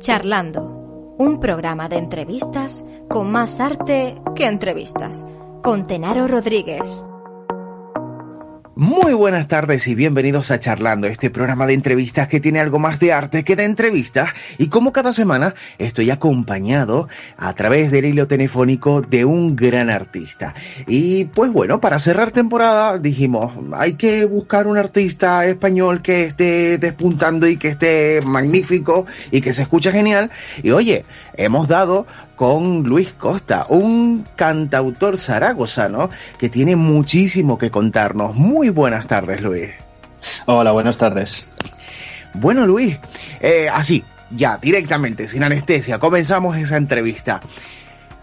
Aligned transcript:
Charlando, 0.00 1.14
un 1.18 1.40
programa 1.40 1.90
de 1.90 1.98
entrevistas 1.98 2.82
con 3.10 3.30
más 3.30 3.60
arte 3.60 4.16
que 4.34 4.46
entrevistas, 4.46 5.26
con 5.62 5.86
Tenaro 5.86 6.26
Rodríguez. 6.26 7.04
Muy 8.80 9.12
buenas 9.12 9.46
tardes 9.46 9.86
y 9.88 9.94
bienvenidos 9.94 10.50
a 10.50 10.58
Charlando, 10.58 11.06
este 11.06 11.28
programa 11.28 11.66
de 11.66 11.74
entrevistas 11.74 12.28
que 12.28 12.40
tiene 12.40 12.60
algo 12.60 12.78
más 12.78 12.98
de 12.98 13.12
arte 13.12 13.44
que 13.44 13.54
de 13.54 13.64
entrevistas 13.64 14.30
y 14.56 14.68
como 14.68 14.90
cada 14.90 15.12
semana 15.12 15.54
estoy 15.76 16.10
acompañado 16.10 17.06
a 17.36 17.52
través 17.52 17.90
del 17.90 18.06
hilo 18.06 18.26
telefónico 18.26 19.02
de 19.02 19.26
un 19.26 19.54
gran 19.54 19.90
artista. 19.90 20.54
Y 20.86 21.26
pues 21.26 21.52
bueno, 21.52 21.78
para 21.82 21.98
cerrar 21.98 22.32
temporada 22.32 22.96
dijimos, 22.96 23.52
hay 23.74 23.96
que 23.96 24.24
buscar 24.24 24.66
un 24.66 24.78
artista 24.78 25.44
español 25.44 26.00
que 26.00 26.24
esté 26.24 26.78
despuntando 26.78 27.46
y 27.46 27.58
que 27.58 27.68
esté 27.68 28.22
magnífico 28.24 29.04
y 29.30 29.42
que 29.42 29.52
se 29.52 29.60
escuche 29.60 29.92
genial. 29.92 30.30
Y 30.62 30.70
oye, 30.70 31.04
hemos 31.34 31.68
dado 31.68 32.06
con 32.40 32.84
Luis 32.84 33.12
Costa, 33.12 33.66
un 33.68 34.26
cantautor 34.34 35.18
zaragozano 35.18 36.08
que 36.38 36.48
tiene 36.48 36.74
muchísimo 36.74 37.58
que 37.58 37.70
contarnos. 37.70 38.34
Muy 38.34 38.70
buenas 38.70 39.06
tardes, 39.06 39.42
Luis. 39.42 39.68
Hola, 40.46 40.72
buenas 40.72 40.96
tardes. 40.96 41.46
Bueno, 42.32 42.66
Luis, 42.66 42.98
eh, 43.40 43.68
así, 43.70 44.02
ya, 44.30 44.56
directamente, 44.56 45.28
sin 45.28 45.42
anestesia, 45.42 45.98
comenzamos 45.98 46.56
esa 46.56 46.78
entrevista. 46.78 47.42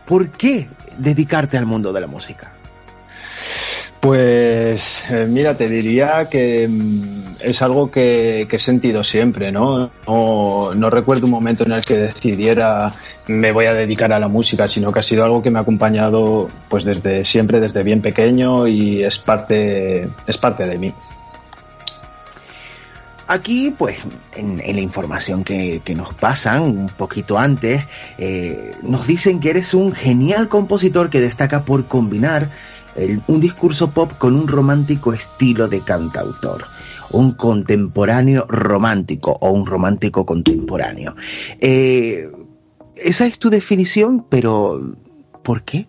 ¿Por 0.07 0.31
qué 0.31 0.67
dedicarte 0.97 1.59
al 1.59 1.67
mundo 1.67 1.93
de 1.93 2.01
la 2.01 2.07
música? 2.07 2.53
Pues 4.07 5.03
eh, 5.11 5.27
mira, 5.27 5.57
te 5.57 5.67
diría 5.67 6.29
que 6.29 6.65
mm, 6.65 7.41
es 7.41 7.61
algo 7.61 7.91
que, 7.91 8.47
he 8.49 8.57
sentido 8.57 9.03
siempre, 9.03 9.51
¿no? 9.51 9.91
¿no? 10.07 10.89
recuerdo 10.89 11.25
un 11.25 11.31
momento 11.31 11.65
en 11.65 11.73
el 11.73 11.81
que 11.83 11.97
decidiera 11.97 12.95
me 13.27 13.51
voy 13.51 13.65
a 13.65 13.73
dedicar 13.73 14.13
a 14.13 14.19
la 14.19 14.29
música, 14.29 14.69
sino 14.69 14.93
que 14.93 15.01
ha 15.01 15.03
sido 15.03 15.25
algo 15.25 15.41
que 15.41 15.49
me 15.51 15.59
ha 15.59 15.63
acompañado 15.63 16.47
pues 16.69 16.85
desde 16.85 17.25
siempre, 17.25 17.59
desde 17.59 17.83
bien 17.83 18.01
pequeño 18.01 18.65
y 18.65 19.03
es 19.03 19.17
parte, 19.17 20.07
es 20.25 20.37
parte 20.37 20.65
de 20.65 20.77
mí. 20.77 20.93
Aquí, 23.29 23.75
pues, 23.77 24.05
en, 24.37 24.57
la 24.57 24.81
información 24.81 25.43
que, 25.43 25.81
nos 25.93 26.13
pasan 26.13 26.61
un 26.61 26.87
poquito 26.87 27.37
antes, 27.37 27.83
eh, 28.17 28.73
nos 28.83 29.05
dicen 29.05 29.41
que 29.41 29.49
eres 29.49 29.73
un 29.73 29.91
genial 29.91 30.47
compositor 30.47 31.09
que 31.09 31.19
destaca 31.19 31.65
por 31.65 31.87
combinar 31.87 32.51
un 33.27 33.39
discurso 33.39 33.91
pop 33.91 34.13
con 34.17 34.35
un 34.35 34.47
romántico 34.47 35.13
estilo 35.13 35.67
de 35.67 35.81
cantautor 35.81 36.65
un 37.09 37.33
contemporáneo 37.33 38.45
romántico 38.49 39.37
o 39.39 39.49
un 39.49 39.65
romántico 39.65 40.25
contemporáneo. 40.25 41.15
Eh, 41.59 42.29
esa 42.95 43.25
es 43.25 43.39
tu 43.39 43.49
definición, 43.49 44.25
pero 44.29 44.95
¿por 45.43 45.63
qué? 45.63 45.87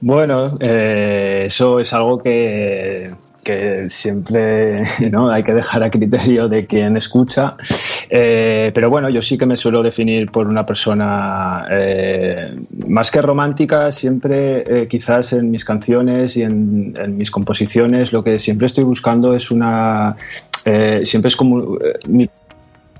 Bueno, 0.00 0.58
eh, 0.60 1.44
eso 1.46 1.80
es 1.80 1.92
algo 1.92 2.18
que 2.18 3.14
que 3.42 3.88
siempre 3.88 4.82
¿no? 5.10 5.30
hay 5.30 5.42
que 5.42 5.52
dejar 5.52 5.82
a 5.82 5.90
criterio 5.90 6.48
de 6.48 6.66
quien 6.66 6.96
escucha. 6.96 7.56
Eh, 8.10 8.70
pero 8.74 8.90
bueno, 8.90 9.08
yo 9.08 9.22
sí 9.22 9.38
que 9.38 9.46
me 9.46 9.56
suelo 9.56 9.82
definir 9.82 10.30
por 10.30 10.46
una 10.46 10.64
persona 10.64 11.66
eh, 11.70 12.56
más 12.86 13.10
que 13.10 13.22
romántica, 13.22 13.90
siempre 13.92 14.82
eh, 14.82 14.88
quizás 14.88 15.32
en 15.32 15.50
mis 15.50 15.64
canciones 15.64 16.36
y 16.36 16.42
en, 16.42 17.16
mis 17.16 17.30
composiciones 17.30 18.12
lo 18.12 18.22
que 18.22 18.38
siempre 18.38 18.66
estoy 18.66 18.84
buscando 18.84 19.34
es 19.34 19.50
una... 19.50 20.16
siempre 21.02 21.28
es 21.28 21.36
como 21.36 21.78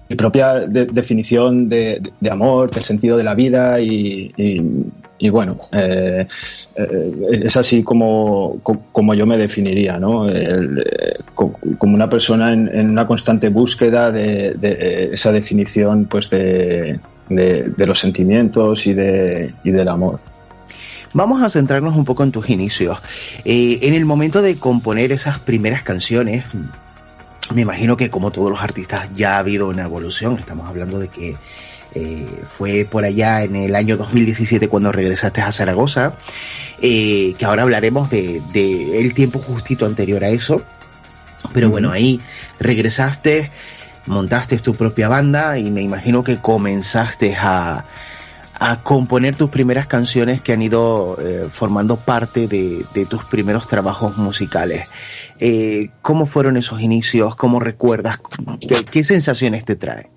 mi 0.09 0.17
propia 0.17 0.61
definición 0.61 1.69
de, 1.69 2.01
amor, 2.31 2.70
del 2.70 2.83
sentido 2.83 3.17
de 3.17 3.25
la 3.25 3.34
vida 3.34 3.78
y, 3.81 4.33
bueno, 5.31 5.58
eh, 5.73 6.27
eh, 6.77 7.41
es 7.45 7.57
así 7.57 7.83
como, 7.83 8.58
como, 8.63 9.14
yo 9.14 9.27
me 9.27 9.36
definiría, 9.36 9.98
¿no? 9.98 10.30
Eh, 10.30 11.19
como 11.35 11.95
una 11.95 12.08
persona 12.08 12.52
en, 12.52 12.91
una 12.91 13.07
constante 13.07 13.51
búsqueda 13.51 14.11
de, 14.11 15.11
esa 15.13 15.30
definición 15.30 16.07
pues 16.07 16.30
de, 16.30 16.98
los 17.29 17.98
sentimientos 17.98 18.86
y, 18.86 18.95
de, 18.95 19.52
y 19.63 19.70
del 19.70 19.89
amor. 19.89 20.20
Vamos 21.13 21.42
a 21.42 21.48
centrarnos 21.48 21.96
un 21.96 22.05
poco 22.05 22.23
en 22.23 22.33
tus 22.33 22.48
inicios. 22.48 22.98
en 23.45 23.95
el 23.95 24.07
momento 24.07 24.40
de 24.40 24.57
componer 24.57 25.13
esas 25.13 25.39
primeras 25.39 25.83
canciones, 25.83 26.45
me 27.55 27.63
imagino 27.63 27.97
que 27.97 28.11
como 28.11 28.31
todos 28.31 28.51
los 28.51 28.63
artistas 28.63 29.11
ya 29.14 29.36
ha 29.36 29.39
habido 29.39 29.69
una 29.69 29.85
evolución. 29.85 30.39
Estamos 30.39 30.69
hablando 30.69 30.98
de 30.98 31.09
que 31.09 31.36
eh, 31.95 32.42
fue 32.47 32.85
por 32.85 33.05
allá 33.05 33.42
en 33.42 33.57
el 33.57 33.75
año 33.75 33.97
2017 33.97 34.69
cuando 34.69 34.92
regresaste 34.92 35.41
a 35.41 35.51
Zaragoza, 35.51 36.14
eh, 36.83 37.35
que 37.39 37.45
ahora 37.45 37.63
hablaremos 37.63 38.11
de, 38.11 38.42
el 38.98 39.14
tiempo 39.14 39.39
justito 39.39 39.87
anterior 39.87 40.23
a 40.25 40.29
eso. 40.29 40.63
Pero 41.55 41.70
bueno, 41.70 41.91
ahí 41.92 42.20
regresaste, 42.58 43.51
montaste 44.07 44.58
tu 44.58 44.75
propia 44.75 45.08
banda 45.08 45.58
y 45.58 45.70
me 45.70 45.83
imagino 45.83 46.25
que 46.25 46.39
comenzaste 46.39 47.37
a, 47.37 47.85
a 48.58 48.83
componer 48.83 49.37
tus 49.37 49.48
primeras 49.48 49.87
canciones 49.87 50.41
que 50.41 50.53
han 50.53 50.63
ido 50.63 51.17
eh, 51.20 51.47
formando 51.48 51.97
parte 51.97 52.48
de, 52.48 52.85
de, 52.92 53.07
tus 53.07 53.25
primeros 53.25 53.69
trabajos 53.69 54.17
musicales. 54.17 54.89
Eh, 55.41 55.91
¿Cómo 56.03 56.27
fueron 56.27 56.57
esos 56.57 56.81
inicios? 56.81 57.37
¿Cómo 57.37 57.61
recuerdas? 57.61 58.21
¿Qué, 58.91 59.03
sensaciones 59.03 59.65
te 59.65 59.77
trae? 59.77 60.09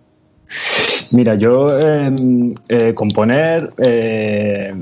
Mira, 1.11 1.35
yo 1.35 1.79
em, 1.79 2.53
eh, 2.67 2.93
componer 2.93 3.71
eh, 3.77 4.73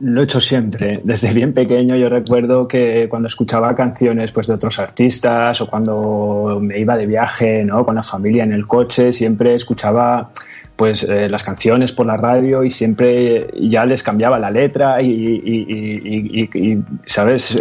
lo 0.00 0.20
he 0.20 0.24
hecho 0.24 0.40
siempre. 0.40 1.00
Desde 1.04 1.32
bien 1.32 1.52
pequeño 1.52 1.96
yo 1.96 2.08
recuerdo 2.08 2.66
que 2.66 3.06
cuando 3.08 3.28
escuchaba 3.28 3.74
canciones 3.74 4.32
pues, 4.32 4.46
de 4.46 4.54
otros 4.54 4.78
artistas 4.78 5.60
o 5.60 5.68
cuando 5.68 6.58
me 6.60 6.78
iba 6.78 6.96
de 6.96 7.06
viaje 7.06 7.64
¿no? 7.64 7.84
con 7.84 7.94
la 7.94 8.02
familia 8.02 8.44
en 8.44 8.52
el 8.52 8.66
coche, 8.66 9.12
siempre 9.12 9.54
escuchaba 9.54 10.30
pues 10.76 11.06
las 11.06 11.44
canciones 11.44 11.92
por 11.92 12.06
la 12.06 12.16
radio 12.16 12.64
y 12.64 12.70
siempre 12.70 13.48
ya 13.68 13.84
les 13.84 14.02
cambiaba 14.02 14.38
la 14.38 14.50
letra 14.50 15.02
y, 15.02 15.10
y 15.12 16.78
sabes 17.04 17.54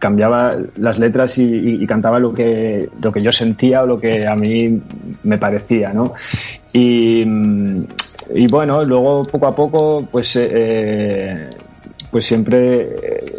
cambiaba 0.00 0.56
las 0.76 0.98
letras 0.98 1.38
y, 1.38 1.86
cantaba 1.86 2.18
lo 2.18 2.32
que, 2.32 2.88
lo 3.00 3.12
que 3.12 3.22
yo 3.22 3.30
sentía 3.30 3.82
o 3.82 3.86
lo 3.86 4.00
que 4.00 4.26
a 4.26 4.34
mí 4.34 4.80
me 5.22 5.38
parecía, 5.38 5.92
¿no? 5.92 6.14
Y, 6.72 7.24
bueno, 8.50 8.82
luego 8.84 9.22
poco 9.22 9.46
a 9.46 9.54
poco, 9.54 10.08
pues, 10.10 10.36
eh, 10.40 11.50
pues 12.10 12.24
siempre 12.24 12.88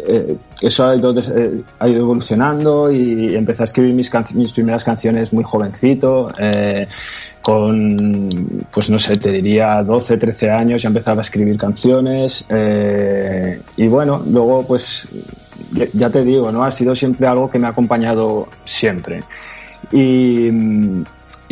eh, 0.06 0.36
eso 0.60 0.86
ha 0.86 0.94
ido, 0.96 1.12
eh, 1.18 1.62
ha 1.80 1.88
ido, 1.88 2.00
evolucionando 2.00 2.92
y 2.92 3.34
empecé 3.34 3.64
a 3.64 3.64
escribir 3.64 3.94
mis, 3.94 4.10
mis 4.34 4.52
primeras 4.52 4.84
canciones 4.84 5.32
muy 5.32 5.44
jovencito. 5.44 6.30
con, 7.42 8.28
pues 8.72 8.88
no 8.88 9.00
sé, 9.00 9.16
te 9.16 9.32
diría 9.32 9.82
12, 9.82 10.16
13 10.16 10.50
años 10.50 10.82
ya 10.82 10.88
empezaba 10.88 11.18
a 11.18 11.22
escribir 11.22 11.56
canciones 11.56 12.46
y 13.76 13.86
bueno, 13.88 14.22
luego 14.28 14.64
pues 14.64 15.08
ya 15.92 16.10
te 16.10 16.24
digo, 16.24 16.52
¿no? 16.52 16.64
Ha 16.64 16.70
sido 16.70 16.94
siempre 16.94 17.26
algo 17.26 17.50
que 17.50 17.58
me 17.58 17.66
ha 17.66 17.70
acompañado 17.70 18.48
siempre. 18.64 19.22
Y, 19.90 20.50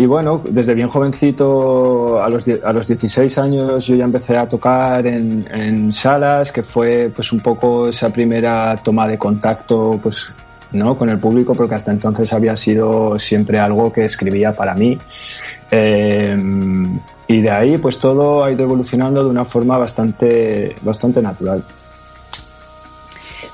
bueno, 0.07 0.43
desde 0.49 0.75
bien 0.75 0.89
jovencito, 0.89 2.23
a 2.23 2.29
los, 2.29 2.45
a 2.49 2.73
los 2.73 2.87
16 2.87 3.39
años, 3.39 3.87
yo 3.87 3.97
ya 3.97 4.05
empecé 4.05 4.37
a 4.37 4.49
tocar 4.49 5.07
en, 5.07 5.93
salas, 5.93 6.53
que 6.53 6.63
fue 6.63 7.13
pues 7.15 7.33
un 7.33 7.41
poco 7.41 7.89
esa 7.89 8.11
primera 8.11 8.81
toma 8.83 9.07
de 9.07 9.19
contacto 9.19 9.99
pues, 10.03 10.35
¿no? 10.73 10.97
con 10.97 11.11
el 11.11 11.19
público, 11.19 11.55
porque 11.55 11.75
hasta 11.75 11.93
entonces 11.93 12.33
había 12.33 12.57
sido 12.57 13.19
siempre 13.19 13.59
algo 13.59 13.93
que 13.93 14.05
escribía 14.05 14.53
para 14.53 14.75
mí. 14.75 14.99
Eh, 15.71 16.37
y 17.29 17.41
de 17.43 17.51
ahí, 17.51 17.79
pues 17.79 17.99
todo 17.99 18.43
ha 18.43 18.51
ido 18.51 18.65
evolucionando 18.65 19.23
de 19.23 19.31
una 19.31 19.45
forma 19.45 19.79
bastante, 19.79 20.75
bastante 20.83 21.23
natural. 21.23 21.63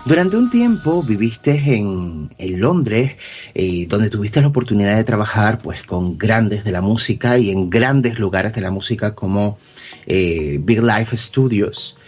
Durante 0.07 0.37
un 0.37 0.51
tiempo 0.51 1.03
viviste 1.03 1.51
en, 1.75 2.31
Londres, 2.39 3.17
eh, 3.55 3.87
donde 3.89 4.09
tuviste 4.09 4.41
la 4.41 4.47
oportunidad 4.47 4.95
de 4.95 5.03
trabajar 5.03 5.59
pues 5.59 5.83
con 5.83 6.17
grandes 6.17 6.63
de 6.65 6.71
la 6.71 6.81
música 6.81 7.39
y 7.39 7.51
en 7.51 7.71
grandes 7.71 8.21
lugares 8.21 8.55
de 8.55 8.61
la 8.61 8.71
música 8.71 9.17
como 9.17 9.59
eh, 10.07 10.61
Big 10.63 10.81
Life 10.81 11.17
Studios. 11.17 11.99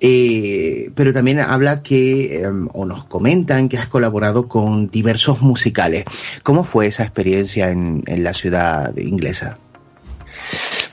Eh, 0.00 0.92
pero 0.94 1.12
también 1.12 1.40
habla 1.40 1.82
que, 1.82 2.42
em, 2.44 2.68
o 2.74 2.84
nos 2.84 3.02
comentan 3.04 3.68
que 3.68 3.76
has 3.76 3.88
colaborado 3.88 4.46
con 4.46 4.86
diversos 4.86 5.40
musicales. 5.40 6.04
¿Cómo 6.44 6.62
fue 6.62 6.86
esa 6.86 7.02
experiencia 7.02 7.70
en 7.70 8.02
la 8.22 8.34
ciudad 8.34 8.96
inglesa? 8.96 9.58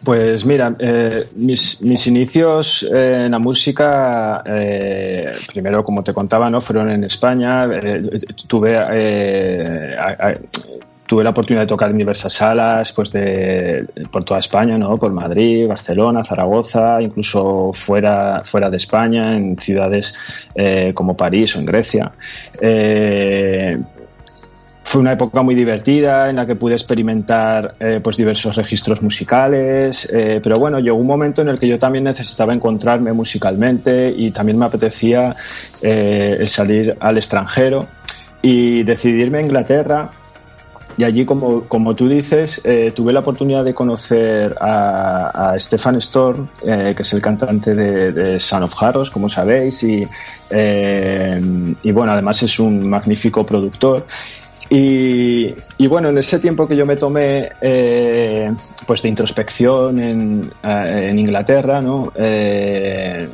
Pues 0.04 0.46
mira, 0.46 0.76
eh, 0.80 1.28
mis, 1.36 1.82
mis, 1.82 2.08
inicios 2.08 2.84
en 2.90 3.32
la 3.32 3.40
música, 3.40 4.42
eh, 4.46 5.32
primero 5.48 5.84
como 5.84 6.04
te 6.04 6.14
contaba, 6.14 6.50
no 6.50 6.62
fueron 6.62 6.90
en 6.90 7.04
España. 7.04 7.66
Eh, 7.66 8.02
tuve 8.48 8.78
tuve 11.10 11.24
la 11.24 11.32
oportunidad 11.32 11.64
de 11.64 11.68
tocar 11.68 11.90
en 11.90 11.98
diversas 11.98 12.34
salas 12.34 12.94
pues 12.94 13.12
de, 13.12 13.84
por 14.12 14.24
toda 14.24 14.40
España, 14.40 14.78
¿no? 14.78 14.96
por 14.98 15.12
Madrid, 15.12 15.68
Barcelona, 15.68 16.24
Zaragoza, 16.24 17.02
incluso 17.02 17.72
fuera, 17.74 18.44
fuera 18.46 18.70
de 18.70 18.78
España, 18.78 19.36
en 19.36 19.58
ciudades 19.58 20.14
eh, 20.54 20.92
como 20.94 21.18
París 21.18 21.56
o 21.56 21.60
en 21.60 21.66
Grecia. 21.66 22.12
Eh, 22.62 23.80
fue 24.90 25.02
una 25.02 25.12
época 25.12 25.44
muy 25.44 25.54
divertida 25.54 26.32
en 26.32 26.38
la 26.38 26.48
que 26.48 26.56
pude 26.56 26.74
experimentar 26.74 27.76
eh, 27.80 28.00
pues 28.04 28.18
diversos 28.18 28.56
registros 28.56 29.04
musicales, 29.04 30.10
eh, 30.12 30.40
pero 30.42 30.58
bueno, 30.58 30.80
llegó 30.80 30.98
un 30.98 31.06
momento 31.06 31.44
en 31.44 31.50
el 31.50 31.60
que 31.60 31.68
yo 31.68 31.78
también 31.78 32.06
necesitaba 32.06 32.56
encontrarme 32.56 33.14
musicalmente 33.14 34.10
y 34.10 34.32
también 34.32 34.58
me 34.58 34.66
apetecía 34.66 35.36
eh, 35.80 36.38
el 36.40 36.50
salir 36.50 36.98
al 37.00 37.18
extranjero 37.18 37.86
y 38.42 38.82
decidirme 38.82 39.38
a 39.38 39.42
Inglaterra. 39.42 40.10
Y 40.98 41.04
allí, 41.04 41.24
como, 41.24 41.66
como 41.66 41.96
tú 41.96 42.10
dices, 42.10 42.62
tuve 42.96 43.14
la 43.14 43.20
oportunidad 43.20 43.64
de 43.64 43.74
conocer 43.76 44.56
a, 44.60 45.54
Stefan 45.58 45.98
Storm, 45.98 46.50
que 46.62 46.96
es 46.98 47.14
el 47.14 47.22
cantante 47.22 47.74
de, 47.74 48.12
de, 48.12 48.40
Son 48.40 48.64
of 48.64 48.74
Harrows, 48.84 49.10
como 49.10 49.30
sabéis, 49.30 49.82
y, 49.84 50.06
y 50.52 51.92
bueno, 51.92 52.12
además 52.12 52.44
es 52.44 52.60
un 52.60 52.90
magnífico 52.90 53.46
productor. 53.46 54.08
Y, 54.70 55.88
bueno, 55.88 56.10
en 56.10 56.18
ese 56.20 56.40
tiempo 56.40 56.68
que 56.68 56.76
yo 56.76 56.86
me 56.86 56.96
tomé 56.96 57.50
eh, 57.60 58.52
pues 58.86 59.02
de 59.02 59.10
introspección 59.10 60.00
en, 60.00 60.52
en 60.64 61.18
Inglaterra, 61.20 61.82
¿no? 61.82 62.14
Eh, 62.16 63.28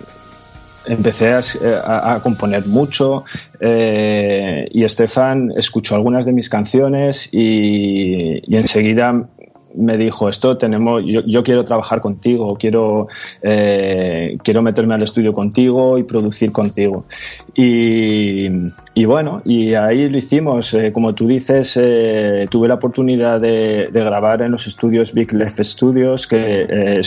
empecé 0.87 1.33
a, 1.33 2.13
a, 2.13 2.19
componer 2.21 2.65
mucho 2.67 3.25
eh, 3.59 4.67
y 4.71 4.83
Estefan 4.83 5.51
escuchó 5.57 5.95
algunas 5.95 6.25
de 6.25 6.31
mis 6.31 6.49
canciones 6.49 7.27
y, 7.31 8.41
y 8.45 8.55
enseguida 8.57 9.27
me 9.77 9.97
dijo 9.97 10.29
esto 10.29 10.57
tenemos 10.57 11.03
yo, 11.05 11.21
yo 11.25 11.43
quiero 11.43 11.63
trabajar 11.63 12.01
contigo 12.01 12.55
quiero 12.57 13.07
eh, 13.41 14.37
quiero 14.43 14.61
meterme 14.61 14.95
al 14.95 15.03
estudio 15.03 15.33
contigo 15.33 15.97
y 15.97 16.03
producir 16.03 16.51
contigo 16.51 17.05
y, 17.53 18.47
y 18.93 19.05
bueno 19.05 19.41
y 19.45 19.73
ahí 19.73 20.09
lo 20.09 20.17
hicimos. 20.17 20.73
Eh, 20.73 20.91
como 20.91 21.13
tú 21.15 21.27
dices 21.27 21.77
eh, 21.81 22.47
tuve 22.49 22.67
la 22.67 22.75
oportunidad 22.75 23.39
de, 23.39 23.89
grabar 23.91 24.41
en 24.41 24.51
los 24.51 24.67
estudios 24.67 25.13
Big 25.13 25.33
Left 25.33 25.61
Studios 25.61 26.27
que 26.27 27.01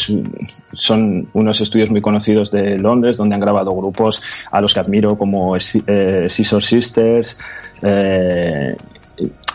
son 0.73 1.29
unos 1.32 1.61
estudios 1.61 1.91
muy 1.91 2.00
conocidos 2.00 2.50
de 2.50 2.79
Londres 2.79 3.17
donde 3.17 3.35
han 3.35 3.41
grabado 3.41 3.75
grupos 3.75 4.23
a 4.50 4.61
los 4.61 4.75
que 4.75 4.81
admiro 4.81 5.17
como 5.17 5.59
Scissor 5.59 6.62
Sisters 6.62 7.38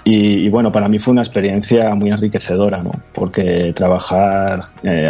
y, 0.05 0.45
y, 0.45 0.49
bueno, 0.49 0.71
para 0.71 0.89
mí 0.89 0.99
fue 0.99 1.13
una 1.13 1.21
experiencia 1.21 1.95
muy 1.95 2.09
enriquecedora, 2.09 2.83
¿no? 2.83 2.91
Porque 3.13 3.71
trabajar, 3.73 4.61
eh, 4.83 5.09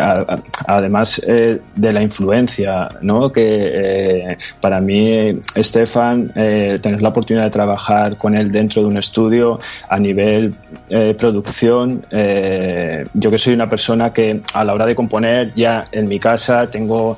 además 0.67 1.19
eh, 1.25 1.61
de 1.75 1.93
la 1.93 2.03
influencia, 2.03 2.89
¿no? 3.01 3.31
Que 3.31 3.71
eh, 3.73 4.37
para 4.61 4.79
mí, 4.79 5.41
Estefan, 5.55 6.31
eh, 6.35 6.77
tener 6.79 7.01
la 7.01 7.09
oportunidad 7.09 7.45
de 7.45 7.49
trabajar 7.49 8.17
con 8.17 8.35
él 8.35 8.51
dentro 8.51 8.83
de 8.83 8.87
un 8.87 8.97
estudio 8.97 9.59
a 9.89 9.97
nivel 9.97 10.53
eh, 10.89 11.15
producción, 11.17 12.05
yo 13.13 13.31
que 13.31 13.37
soy 13.37 13.53
una 13.53 13.69
persona 13.69 14.13
que 14.13 14.41
a 14.53 14.63
la 14.63 14.73
hora 14.73 14.85
de 14.85 14.95
componer 14.95 15.53
ya 15.53 15.85
en 15.91 16.07
mi 16.07 16.19
casa 16.19 16.67
tengo 16.67 17.17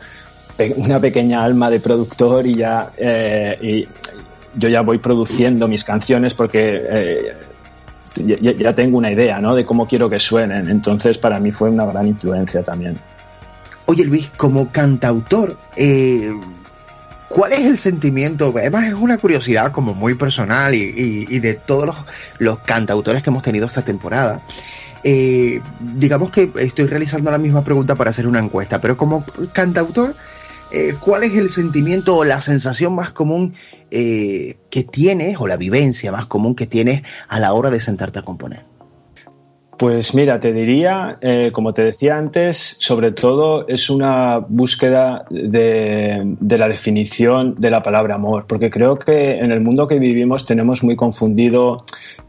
una 0.77 0.99
pequeña 0.99 1.43
alma 1.43 1.69
de 1.69 1.79
productor 1.79 2.47
y 2.47 2.55
ya 2.55 2.91
y, 3.61 3.85
yo 4.55 4.69
ya 4.69 4.81
voy 4.81 4.97
produciendo 4.97 5.67
mis 5.67 5.83
canciones 5.83 6.33
porque 6.33 6.81
eh, 6.89 7.37
ya, 8.15 8.75
tengo 8.75 8.97
una 8.97 9.11
idea 9.11 9.39
¿no? 9.39 9.55
de 9.55 9.65
cómo 9.65 9.87
quiero 9.87 10.09
que 10.09 10.19
suenen. 10.19 10.69
Entonces, 10.69 11.17
para 11.17 11.39
mí 11.39 11.51
fue 11.51 11.69
una 11.69 11.85
gran 11.85 12.07
influencia 12.07 12.63
también. 12.63 12.97
Oye, 13.85 14.05
Luis, 14.05 14.31
como 14.35 14.71
cantautor, 14.71 15.57
eh, 15.75 16.31
¿cuál 17.27 17.53
es 17.53 17.65
el 17.65 17.77
sentimiento? 17.77 18.53
Además, 18.55 18.85
es 18.85 18.93
una 18.93 19.17
curiosidad 19.17 19.71
como 19.71 19.93
muy 19.93 20.15
personal 20.15 20.73
y, 20.73 20.83
y, 20.83 21.27
y 21.29 21.39
de 21.39 21.53
todos 21.53 21.85
los, 21.85 21.95
los, 22.39 22.59
cantautores 22.59 23.21
que 23.21 23.29
hemos 23.29 23.43
tenido 23.43 23.67
esta 23.67 23.83
temporada. 23.83 24.41
Eh, 25.07 25.61
digamos 25.79 26.31
que 26.31 26.51
estoy 26.57 26.87
realizando 26.87 27.29
la 27.29 27.37
misma 27.37 27.63
pregunta 27.63 27.93
para 27.93 28.09
hacer 28.09 28.25
una 28.25 28.39
encuesta, 28.39 28.81
pero 28.81 28.97
como 28.97 29.23
cantautor, 29.53 30.15
eh, 30.75 30.93
¿cuál 30.99 31.23
es 31.23 31.33
el 31.35 31.49
sentimiento 31.49 32.17
o 32.17 32.25
la 32.25 32.41
sensación 32.41 32.93
más 32.93 33.13
común 33.13 33.53
eh, 33.91 34.57
que 34.69 34.83
tienes 34.83 35.37
o 35.39 35.47
la 35.47 35.55
vivencia 35.55 36.11
más 36.11 36.25
común 36.25 36.53
que 36.53 36.67
tienes 36.67 37.03
a 37.29 37.39
la 37.39 37.53
hora 37.53 37.69
de 37.69 37.79
sentarte 37.79 38.19
a 38.19 38.23
componer? 38.23 38.74
Pues 39.77 40.15
mira, 40.15 40.39
te 40.39 40.53
diría, 40.53 41.17
eh, 41.19 41.49
como 41.51 41.73
te 41.73 41.83
decía 41.83 42.17
antes, 42.17 42.77
sobre 42.79 43.11
todo 43.11 43.67
es 43.67 43.89
una 43.89 44.37
búsqueda 44.37 45.25
de, 45.29 46.37
la 46.39 46.69
definición 46.69 47.55
de 47.57 47.69
la 47.69 47.83
palabra 47.83 48.15
amor, 48.15 48.45
porque 48.47 48.69
creo 48.69 48.97
que 48.97 49.39
en 49.39 49.51
el 49.51 49.59
mundo 49.59 49.85
que 49.85 49.99
vivimos 49.99 50.45
tenemos 50.45 50.81
muy 50.81 50.95
confundido 50.95 51.83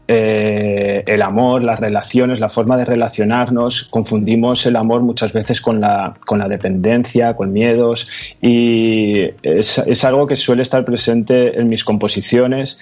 eh, 0.09 1.03
el 1.07 1.21
amor, 1.21 1.63
las 1.63 1.79
relaciones, 1.79 2.41
la 2.41 2.49
forma 2.49 2.75
de 2.75 2.83
relacionarnos, 2.83 3.83
confundimos 3.83 4.65
el 4.65 4.75
amor 4.75 5.01
muchas 5.01 5.31
veces 5.31 5.61
con 5.61 5.79
la, 5.79 6.17
dependencia, 6.49 7.37
con 7.37 7.53
miedos, 7.53 8.09
y 8.41 9.21
es, 9.41 9.77
es 9.77 10.03
algo 10.03 10.27
que 10.27 10.35
suele 10.35 10.63
estar 10.63 10.83
presente 10.83 11.57
en 11.57 11.69
mis 11.69 11.85
composiciones. 11.85 12.77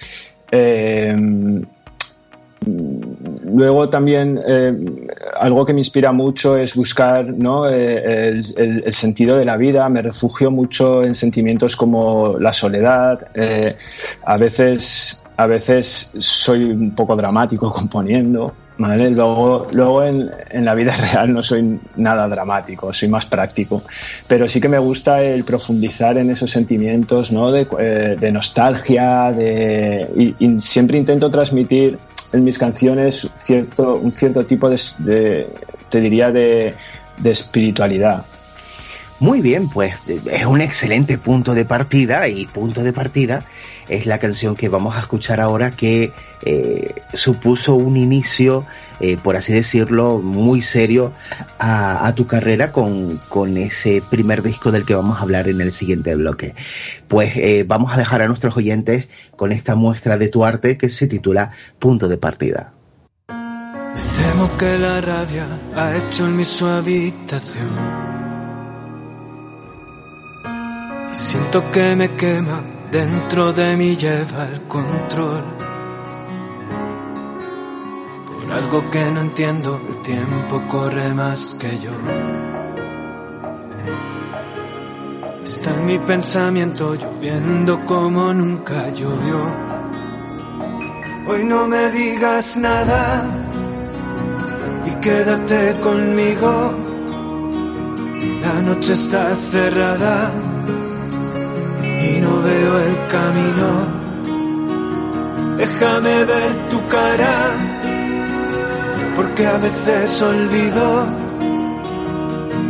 Eh, 0.50 1.14
luego 3.46 3.88
también 3.88 4.40
eh, 4.46 4.74
algo 5.38 5.64
que 5.64 5.72
me 5.72 5.80
inspira 5.80 6.12
mucho 6.12 6.56
es 6.56 6.74
buscar 6.74 7.26
¿no? 7.26 7.68
eh, 7.68 8.28
el, 8.28 8.54
el, 8.56 8.82
el, 8.86 8.92
sentido 8.92 9.36
de 9.36 9.44
la 9.44 9.56
vida. 9.56 9.88
Me 9.88 10.02
refugio 10.02 10.50
mucho 10.50 11.02
en 11.02 11.14
sentimientos 11.14 11.76
como 11.76 12.38
la 12.38 12.52
soledad. 12.52 13.28
Eh, 13.34 13.76
a 14.24 14.36
veces 14.36 15.22
a 15.38 15.46
veces 15.46 16.10
soy 16.16 16.64
un 16.64 16.94
poco 16.94 17.14
dramático 17.16 17.72
componiendo. 17.74 18.52
¿vale? 18.78 19.10
Luego, 19.10 19.68
luego 19.72 20.02
en, 20.02 20.30
en, 20.50 20.64
la 20.64 20.74
vida 20.74 20.94
real 21.12 21.32
no 21.32 21.42
soy 21.42 21.80
nada 21.96 22.28
dramático, 22.28 22.92
soy 22.92 23.08
más 23.08 23.26
práctico. 23.26 23.82
Pero 24.26 24.48
sí 24.48 24.60
que 24.60 24.68
me 24.68 24.78
gusta 24.78 25.22
el 25.22 25.44
profundizar 25.44 26.18
en 26.18 26.30
esos 26.30 26.50
sentimientos 26.50 27.30
¿no? 27.30 27.52
de, 27.52 27.66
eh, 27.78 28.16
de 28.18 28.32
nostalgia 28.32 29.32
de, 29.32 30.34
y, 30.38 30.44
y 30.44 30.60
siempre 30.60 30.98
intento 30.98 31.30
transmitir 31.30 31.98
en 32.32 32.44
mis 32.44 32.58
canciones 32.58 33.28
cierto, 33.36 33.96
un 33.96 34.12
cierto 34.14 34.44
tipo 34.44 34.68
de, 34.68 34.80
de 34.98 35.48
te 35.88 36.00
diría, 36.00 36.30
de, 36.30 36.74
de, 37.18 37.30
espiritualidad. 37.30 38.24
Muy 39.18 39.40
bien, 39.40 39.68
pues 39.68 39.94
es 40.30 40.44
un 40.44 40.60
excelente 40.60 41.16
punto 41.16 41.54
de 41.54 41.64
partida 41.64 42.28
y 42.28 42.46
punto 42.46 42.82
de 42.82 42.92
partida 42.92 43.44
es 43.88 44.06
la 44.06 44.18
canción 44.18 44.56
que 44.56 44.68
vamos 44.68 44.96
a 44.96 45.00
escuchar 45.00 45.40
ahora 45.40 45.70
que 45.70 46.12
eh, 46.42 46.94
supuso 47.14 47.74
un 47.74 47.96
inicio, 47.96 48.66
eh, 49.00 49.16
por 49.16 49.36
así 49.36 49.52
decirlo, 49.52 50.18
muy 50.18 50.60
serio 50.60 51.12
a, 51.58 52.12
tu 52.14 52.26
carrera 52.26 52.72
con, 52.72 53.18
con, 53.28 53.56
ese 53.56 54.02
primer 54.02 54.42
disco 54.42 54.70
del 54.70 54.84
que 54.84 54.94
vamos 54.94 55.18
a 55.18 55.22
hablar 55.22 55.48
en 55.48 55.60
el 55.60 55.72
siguiente 55.72 56.14
bloque. 56.14 56.54
Pues 57.08 57.36
eh, 57.36 57.64
vamos 57.66 57.92
a 57.92 57.96
dejar 57.96 58.22
a 58.22 58.26
nuestros 58.26 58.56
oyentes 58.56 59.08
con 59.36 59.52
esta 59.52 59.74
muestra 59.76 60.18
de 60.18 60.28
tu 60.28 60.44
arte 60.44 60.76
que 60.76 60.88
se 60.88 61.06
titula 61.06 61.52
Punto 61.78 62.08
de 62.08 62.18
Partida. 62.18 62.72
Temo 63.26 64.56
que 64.58 64.76
la 64.76 65.00
rabia 65.00 65.46
ha 65.74 65.96
hecho 65.96 66.26
en 66.26 66.36
mi 66.36 66.44
su 66.44 66.66
habitación. 66.66 68.05
Siento 71.12 71.70
que 71.70 71.96
me 71.96 72.14
quema, 72.16 72.62
dentro 72.90 73.52
de 73.52 73.76
mí 73.76 73.96
lleva 73.96 74.48
el 74.52 74.62
control. 74.62 75.44
Por 78.26 78.52
algo 78.52 78.90
que 78.90 79.04
no 79.10 79.20
entiendo, 79.20 79.80
el 79.88 80.02
tiempo 80.02 80.62
corre 80.68 81.14
más 81.14 81.56
que 81.58 81.78
yo. 81.78 81.90
Está 85.42 85.74
en 85.74 85.86
mi 85.86 85.98
pensamiento 85.98 86.94
lloviendo 86.94 87.84
como 87.86 88.34
nunca 88.34 88.88
llovió. 88.90 89.54
Hoy 91.28 91.44
no 91.44 91.66
me 91.66 91.90
digas 91.90 92.56
nada 92.58 93.24
y 94.86 94.90
quédate 95.00 95.80
conmigo. 95.80 96.74
La 98.40 98.62
noche 98.62 98.92
está 98.92 99.34
cerrada 99.34 100.32
y 102.08 102.20
no 102.20 102.42
veo 102.42 102.80
el 102.88 102.96
camino. 103.08 103.68
Déjame 105.56 106.24
ver 106.24 106.68
tu 106.68 106.86
cara, 106.88 107.34
porque 109.16 109.46
a 109.46 109.58
veces 109.58 110.22
olvido 110.22 111.06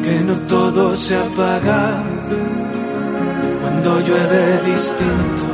que 0.04 0.20
no 0.20 0.34
todo 0.54 0.94
se 0.94 1.16
apaga 1.16 1.82
cuando 3.60 4.00
llueve 4.00 4.60
distinto. 4.70 5.46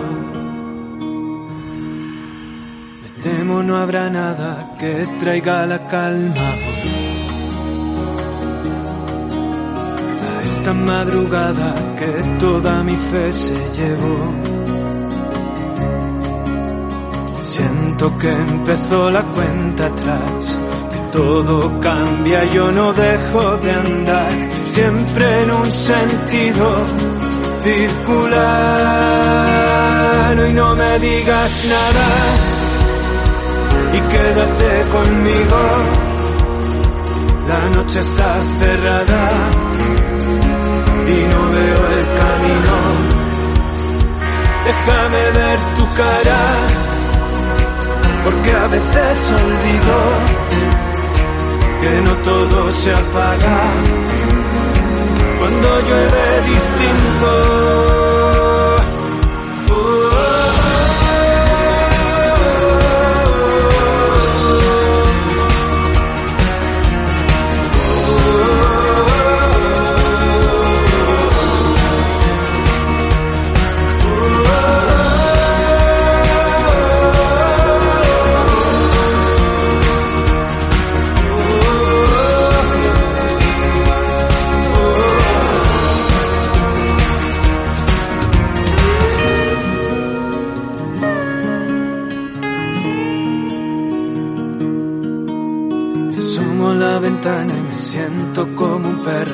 Me 3.02 3.22
temo 3.22 3.62
no 3.62 3.76
habrá 3.78 4.10
nada 4.10 4.74
que 4.78 5.08
traiga 5.18 5.66
la 5.66 5.86
calma. 5.86 6.71
Esta 10.52 10.74
madrugada 10.74 11.74
que 11.98 12.12
toda 12.38 12.84
mi 12.84 12.94
fe 12.94 13.32
se 13.32 13.54
llevó. 13.76 14.18
Siento 17.40 18.18
que 18.18 18.30
empezó 18.30 19.10
la 19.10 19.22
cuenta 19.22 19.86
atrás, 19.86 20.60
que 20.92 20.98
todo 21.10 21.80
cambia, 21.80 22.44
yo 22.52 22.70
no 22.70 22.92
dejo 22.92 23.56
de 23.64 23.70
andar, 23.70 24.30
siempre 24.64 25.42
en 25.42 25.50
un 25.52 25.72
sentido 25.72 26.84
circular. 27.62 28.42
Hoy 30.38 30.52
no 30.52 30.76
me 30.76 30.98
digas 30.98 31.64
nada 31.64 32.08
y 33.96 34.00
quédate 34.12 34.70
conmigo. 34.96 36.11
La 37.52 37.68
noche 37.68 38.00
está 38.00 38.40
cerrada 38.60 39.50
y 41.06 41.18
no 41.32 41.50
veo 41.50 41.80
el 41.96 42.04
camino. 42.20 42.76
Déjame 44.64 45.30
ver 45.38 45.58
tu 45.76 45.84
cara 45.94 46.40
porque 48.24 48.52
a 48.52 48.66
veces 48.68 49.32
olvido 49.42 49.96
que 51.82 52.00
no 52.06 52.14
todo 52.22 52.74
se 52.74 52.92
apaga 52.92 53.60
cuando 55.38 55.80
llueve 55.80 56.42
distinto. 56.48 58.01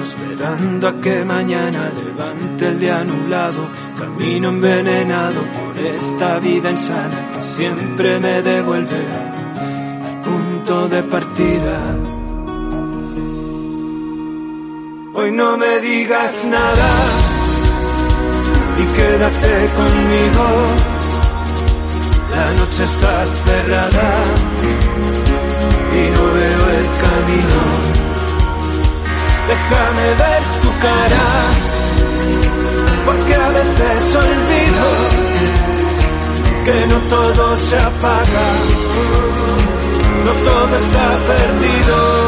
Esperando 0.03 0.89
a 0.89 1.01
que 1.01 1.25
mañana 1.25 1.93
levante 1.97 2.67
el 2.67 2.79
día 2.79 3.05
nublado, 3.05 3.69
camino 3.99 4.49
envenenado 4.49 5.41
por 5.53 5.79
esta 5.79 6.39
vida 6.39 6.71
insana 6.71 7.31
que 7.35 7.43
siempre 7.43 8.19
me 8.19 8.43
devuelve 8.43 9.01
al 10.07 10.23
punto 10.23 10.89
de 10.89 11.03
partida. 11.05 11.97
Hoy 15.15 15.31
no 15.33 15.57
me 15.57 15.81
digas 15.81 16.45
nada 16.47 16.91
y 18.79 18.85
quédate 18.97 19.71
conmigo. 19.77 20.45
La 22.35 22.53
noche 22.55 22.85
está 22.85 23.25
cerrada 23.25 24.25
y 24.63 25.08
déjame 29.49 30.15
ver 30.15 30.43
tu 30.63 30.71
cara, 30.81 31.27
porque 33.07 33.35
a 33.35 33.49
veces 33.49 34.17
olvido 34.17 34.87
que 36.65 36.87
no 36.87 36.99
todo 37.09 37.59
se 37.59 37.77
apaga, 37.77 38.49
no 40.25 40.33
todo 40.33 40.77
está 40.77 41.15
perdido. 41.27 42.28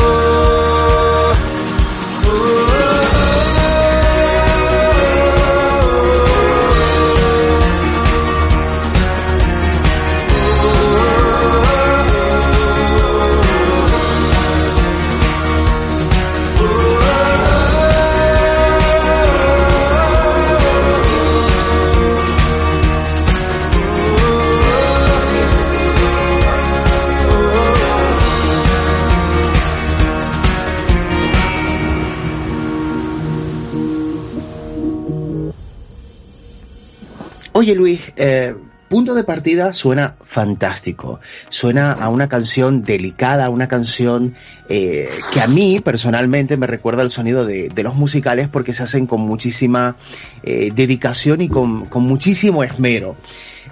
Oye 37.61 37.75
Luis, 37.75 38.15
eh, 38.17 38.55
punto 38.89 39.15
de 39.15 39.23
partida 39.23 39.75
suena 39.75 40.17
fantástico. 40.23 41.21
Suena 41.51 41.93
a 41.93 42.09
una 42.09 42.27
canción 42.27 42.81
delicada, 42.85 43.45
a 43.45 43.51
una 43.51 43.69
canción 43.69 44.35
eh, 44.71 45.11
que 45.31 45.43
a 45.43 45.47
mí 45.47 45.79
personalmente 45.85 46.57
me 46.57 46.67
recuerda 46.67 47.03
el 47.03 47.11
sonido 47.11 47.45
de, 47.45 47.71
los 47.83 47.97
musicales 47.97 48.49
porque 48.49 48.73
se 48.73 48.83
hacen 48.83 49.07
con 49.07 49.21
muchísima 49.21 49.97
eh, 50.43 50.71
dedicación 50.75 51.43
y 51.43 51.51
con, 51.51 51.91
muchísimo 51.97 52.65
esmero. 52.65 53.17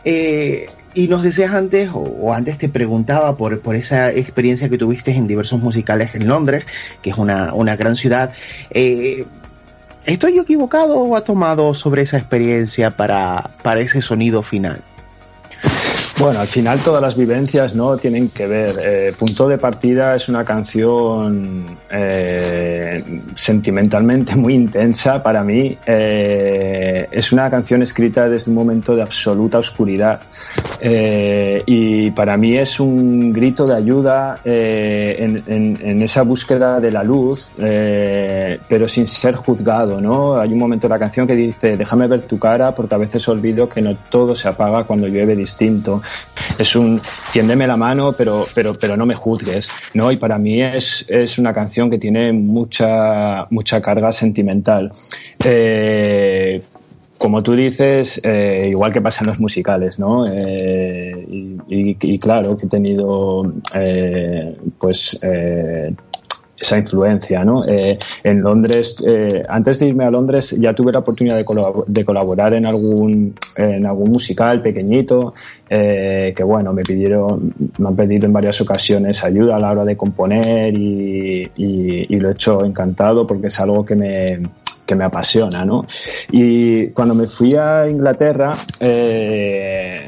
y 0.05 1.09
nos 1.09 1.23
decías 1.23 1.55
antes, 1.55 1.89
o, 1.95 2.35
antes 2.35 2.59
te 2.59 2.69
preguntaba 2.69 3.39
por, 3.39 3.75
esa 3.75 4.13
experiencia 4.13 4.69
que 4.69 4.77
tuviste 4.77 5.13
en 5.13 5.27
diversos 5.27 5.61
musicales 5.61 6.15
en 6.15 6.29
Londres, 6.29 6.67
que 7.01 7.09
es 7.09 7.17
una, 7.17 7.55
una 7.55 7.75
gran 7.75 7.97
ciudad. 7.97 8.35
¿Estoy 10.09 10.39
equivocado 10.39 10.97
o 11.01 11.17
ha 11.17 11.21
tomado 11.23 11.75
sobre 11.75 12.01
esa 12.01 12.17
experiencia 12.17 12.97
para, 12.97 13.51
para 13.63 13.81
ese 13.81 14.01
sonido 14.01 14.43
final? 14.43 14.83
Bueno, 16.19 16.41
al 16.41 16.49
final 16.49 16.81
todas 16.81 17.01
las 17.01 17.17
vivencias 17.17 17.77
no 17.77 17.97
tienen 17.97 18.31
que 18.31 18.49
ver. 18.49 18.77
Eh, 18.83 19.13
Punto 19.17 19.49
de 19.49 19.57
partida 19.57 20.17
es 20.17 20.29
una 20.29 20.45
canción 20.45 21.79
eh, 21.89 23.23
sentimentalmente 23.37 24.35
muy 24.35 24.55
intensa 24.55 25.23
para 25.23 25.45
mí. 25.45 25.79
Eh, 25.87 27.07
es 27.13 27.31
una 27.31 27.49
canción 27.49 27.83
escrita 27.83 28.29
desde 28.29 28.51
un 28.51 28.57
momento 28.57 28.97
de 28.97 29.03
absoluta 29.03 29.59
oscuridad 29.59 30.23
y 30.81 32.11
para 32.13 32.37
mí 32.37 32.57
es 32.57 32.81
un 32.81 33.33
grito 33.33 33.67
de 33.67 33.77
ayuda 33.77 34.41
en, 34.45 35.45
en, 35.47 36.03
esa 36.03 36.23
búsqueda 36.23 36.81
de 36.81 36.91
la 36.91 37.03
luz, 37.03 37.55
pero 37.57 38.89
sin 38.89 39.07
ser 39.07 39.35
juzgado. 39.35 40.01
¿no? 40.01 40.37
Hay 40.37 40.53
un 40.53 40.59
momento 40.59 40.89
de 40.89 40.95
la 40.95 40.99
canción 40.99 41.27
que 41.27 41.35
dice: 41.35 41.77
Déjame 41.77 42.07
ver 42.07 42.23
tu 42.23 42.39
cara 42.39 42.75
porque 42.75 42.95
a 42.95 42.99
veces 42.99 43.29
olvido 43.29 43.69
que 43.69 43.83
no 43.83 43.97
todo 44.09 44.35
se 44.35 44.49
apaga 44.49 44.85
cuando 44.85 45.07
llueve 45.09 45.37
distinto 45.37 46.01
es 46.59 46.77
un 46.77 47.01
tiéndeme 47.33 47.67
la 47.67 47.77
mano, 47.77 48.13
pero, 48.13 48.47
pero, 48.55 48.75
pero 48.75 48.97
no 48.97 49.07
me 49.07 49.15
juzgues, 49.15 49.69
¿no? 49.95 50.11
Y 50.11 50.17
para 50.17 50.39
mí 50.39 50.63
es, 50.63 51.05
es 51.09 51.39
una 51.39 51.53
canción 51.53 51.91
que 51.91 51.99
tiene 51.99 52.33
mucha, 52.33 53.47
mucha 53.51 53.81
carga 53.81 54.13
sentimental. 54.13 54.91
Eh, 55.45 56.63
como 57.17 57.43
tú 57.43 57.55
dices, 57.55 58.21
eh, 58.23 58.69
igual 58.71 58.93
que 58.93 59.01
pasa 59.01 59.25
en 59.25 59.29
los 59.29 59.41
musicales, 59.41 59.99
¿no? 59.99 60.25
Eh, 60.27 61.27
y, 61.69 61.97
y, 62.01 62.19
claro 62.19 62.57
que 62.57 62.67
he 62.67 62.69
tenido, 62.69 63.53
pues, 64.79 65.19
esa 66.61 66.79
influencia, 66.79 67.45
¿no? 67.45 67.65
Eh, 67.67 67.99
en 68.25 68.41
Londres, 68.41 68.97
eh, 69.07 69.45
antes 69.49 69.79
de 69.79 69.89
irme 69.89 70.05
a 70.05 70.11
Londres, 70.11 70.55
ya 70.59 70.75
tuve 70.75 70.93
la 70.93 71.01
oportunidad 71.01 71.37
de, 71.37 72.05
colaborar 72.05 72.55
en 72.55 72.67
algún, 72.67 73.35
en 73.57 73.87
algún 73.87 74.11
musical 74.11 74.61
pequeñito, 74.61 75.35
eh, 75.69 76.33
que 76.37 76.43
bueno, 76.43 76.73
me 76.73 76.83
pidieron, 76.83 77.55
me 77.79 77.89
han 77.89 77.97
pedido 77.97 78.27
en 78.27 78.33
varias 78.33 78.61
ocasiones 78.61 79.23
ayuda 79.23 79.57
a 79.57 79.61
la 79.61 79.71
hora 79.71 79.85
de 79.85 79.97
componer 79.97 80.77
y, 80.77 81.51
y, 81.57 82.17
lo 82.19 82.31
he 82.31 82.33
hecho 82.33 82.65
encantado 82.65 83.27
porque 83.27 83.47
es 83.47 83.61
algo 83.61 83.85
que 83.85 83.95
me, 83.95 84.41
que 84.89 84.95
me 84.95 85.05
apasiona, 85.05 85.65
¿no? 85.65 85.85
Y 86.33 86.89
cuando 86.89 87.15
me 87.15 87.27
fui 87.27 87.55
a 87.55 87.89
Inglaterra, 87.89 88.57
eh, 88.81 90.08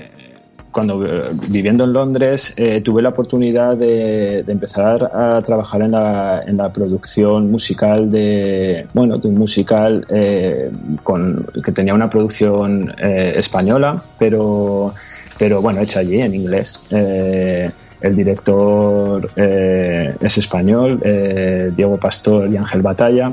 cuando 0.73 1.05
eh, 1.05 1.31
viviendo 1.49 1.85
en 1.85 1.93
Londres 1.93 2.53
eh, 2.57 2.81
tuve 2.81 3.03
la 3.03 3.11
oportunidad 3.11 3.77
de, 3.77 4.41
empezar 4.47 5.11
a 5.15 5.41
trabajar 5.43 5.83
en 5.83 5.93
la, 5.93 6.43
en 6.47 6.57
la, 6.57 6.73
producción 6.73 7.51
musical 7.51 8.11
de 8.11 8.87
bueno 8.95 9.19
de 9.19 9.29
un 9.29 9.37
musical 9.37 10.07
eh, 10.09 10.71
con, 11.03 11.47
que 11.65 11.73
tenía 11.73 11.95
una 11.95 12.09
producción 12.09 12.95
española 12.99 14.03
pero 14.19 14.95
pero 15.41 15.63
bueno, 15.63 15.81
hecha 15.81 16.01
allí 16.01 16.21
en 16.21 16.35
inglés. 16.35 16.83
Eh, 16.91 17.71
el 18.03 18.15
director 18.15 19.31
eh, 19.37 20.15
es 20.21 20.37
español, 20.37 21.01
eh, 21.03 21.73
Diego 21.75 21.97
Pastor 21.97 22.51
y 22.53 22.59
Ángel 22.59 22.83
Batalla. 22.83 23.33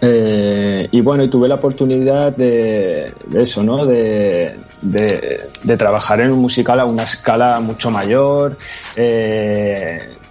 Y 0.00 1.00
bueno, 1.00 1.22
y 1.22 1.30
tuve 1.30 1.48
la 1.48 1.56
oportunidad 1.56 2.34
de, 2.36 3.12
eso, 3.34 3.62
¿no? 3.62 3.86
De, 3.86 4.56
de, 4.80 5.76
trabajar 5.76 6.20
en 6.20 6.32
un 6.32 6.40
musical 6.40 6.80
a 6.80 6.84
una 6.84 7.04
escala 7.04 7.60
mucho 7.60 7.90
mayor, 7.90 8.56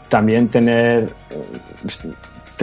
también 0.10 0.50
tener 0.50 1.14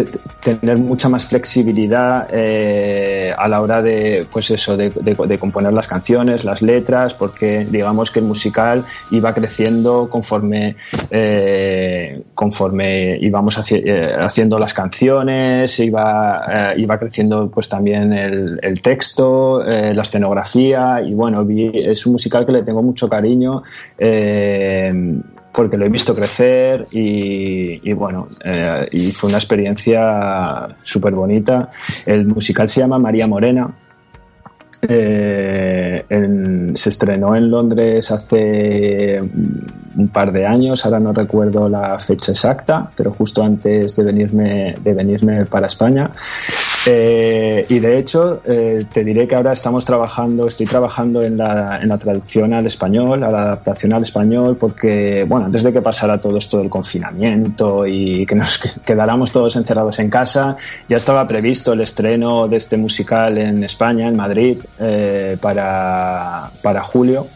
tener 0.05 0.79
mucha 0.79 1.09
más 1.09 1.27
flexibilidad 1.27 2.29
eh, 2.31 3.33
a 3.37 3.49
la 3.49 3.61
hora 3.61 3.83
de, 3.83 4.27
pues 4.31 4.51
eso, 4.51 4.77
de, 4.77 5.39
componer 5.39 5.73
las 5.73 5.87
canciones, 5.87 6.45
las 6.45 6.63
letras, 6.63 7.15
porque 7.15 7.67
digamos 7.71 8.11
que 8.11 8.21
el 8.21 8.27
musical 8.27 8.85
iba 9.11 9.33
creciendo 9.33 10.09
conforme, 10.09 10.77
eh, 11.11 12.23
conforme 12.35 13.19
íbamos 13.21 13.59
eh, 13.73 14.13
haciendo 14.19 14.59
las 14.59 14.75
canciones, 14.75 15.79
iba, 15.81 16.75
iba 16.77 16.99
creciendo 16.99 17.51
pues 17.51 17.69
también 17.69 18.13
el, 18.13 18.59
el 18.63 18.83
texto, 18.83 19.61
la 19.61 20.03
escenografía, 20.03 21.03
y 21.03 21.15
bueno, 21.15 21.47
es 21.49 22.07
un 22.07 22.13
musical 22.13 22.47
que 22.47 22.53
le 22.53 22.63
tengo 22.63 22.83
mucho 22.83 23.09
cariño 23.09 23.63
porque 25.59 25.77
lo 25.77 25.87
he 25.87 25.89
visto 25.89 26.15
crecer 26.15 26.87
y, 26.93 27.93
bueno, 27.93 28.29
eh, 28.45 28.89
y 28.93 29.11
fue 29.11 29.29
una 29.29 29.39
experiencia 29.39 30.69
súper 30.85 31.15
bonita. 31.15 31.69
El 32.07 32.27
musical 32.27 32.69
se 32.69 32.81
llama 32.81 33.01
María 33.01 33.27
Morena. 33.27 33.69
Eh, 34.81 36.05
se 36.75 36.89
estrenó 36.89 37.35
en 37.35 37.51
Londres 37.51 38.09
hace 38.13 39.21
un 39.21 40.09
par 40.13 40.31
de 40.31 40.47
años, 40.47 40.85
ahora 40.85 41.01
no 41.01 41.13
recuerdo 41.13 41.69
la 41.69 41.99
fecha 41.99 42.31
exacta, 42.31 42.93
pero 42.97 43.11
justo 43.11 43.43
antes 43.43 43.97
de 43.97 44.05
venirme, 44.05 44.77
de 44.81 44.95
venirme 44.95 45.45
para 45.47 45.67
España. 45.67 46.13
Eh, 46.91 47.67
y 47.69 47.81
de 47.81 47.99
hecho, 47.99 48.41
eh, 48.47 48.87
te 48.91 49.05
diré 49.05 49.29
que 49.29 49.35
ahora 49.35 49.53
estamos 49.53 49.85
trabajando, 49.85 50.47
estoy 50.47 50.65
trabajando 50.65 51.23
en 51.23 51.37
la, 51.37 51.99
traducción 51.99 52.55
al 52.55 52.67
español, 52.67 53.23
a 53.25 53.31
la 53.31 53.43
adaptación 53.43 53.93
al 53.93 54.03
español, 54.03 54.57
porque, 54.57 55.27
bueno, 55.29 55.47
antes 55.47 55.65
de 55.65 55.73
que 55.75 55.83
pasara 55.83 56.19
todo 56.19 56.39
esto 56.39 56.57
del 56.57 56.71
confinamiento 56.71 57.87
y 57.87 58.25
que 58.25 58.35
nos 58.35 58.59
quedáramos 58.87 59.33
todos 59.33 59.55
encerrados 59.57 59.99
en 59.99 60.09
casa, 60.09 60.57
ya 60.89 60.97
estaba 60.97 61.27
previsto 61.27 61.75
el 61.75 61.83
estreno 61.83 62.49
de 62.49 62.57
este 62.57 62.79
musical 62.79 63.37
en 63.37 63.65
España, 63.65 64.09
en 64.09 64.17
Madrid, 64.17 64.57
eh, 64.79 65.37
para, 65.43 66.49
para 66.63 66.83
julio 66.83 67.27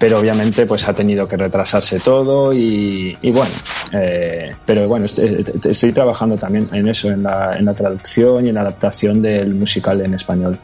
pero 0.00 0.18
obviamente 0.18 0.64
pues 0.64 0.88
ha 0.88 0.94
tenido 0.94 1.28
que 1.28 1.36
retrasarse 1.36 2.00
todo 2.00 2.54
y, 2.54 3.14
bueno, 3.22 3.54
eh, 3.92 4.56
pero 4.64 4.88
bueno, 4.88 5.04
estoy, 5.04 5.92
trabajando 5.92 6.38
también 6.38 6.70
en 6.72 6.88
eso, 6.88 7.10
en 7.10 7.22
la, 7.22 7.54
en 7.58 7.66
la 7.66 7.74
traducción 7.74 8.46
y 8.46 8.48
en 8.48 8.54
la 8.54 8.62
adaptación 8.62 9.20
del 9.20 9.54
musical 9.54 10.00
en 10.00 10.14
español. 10.14 10.58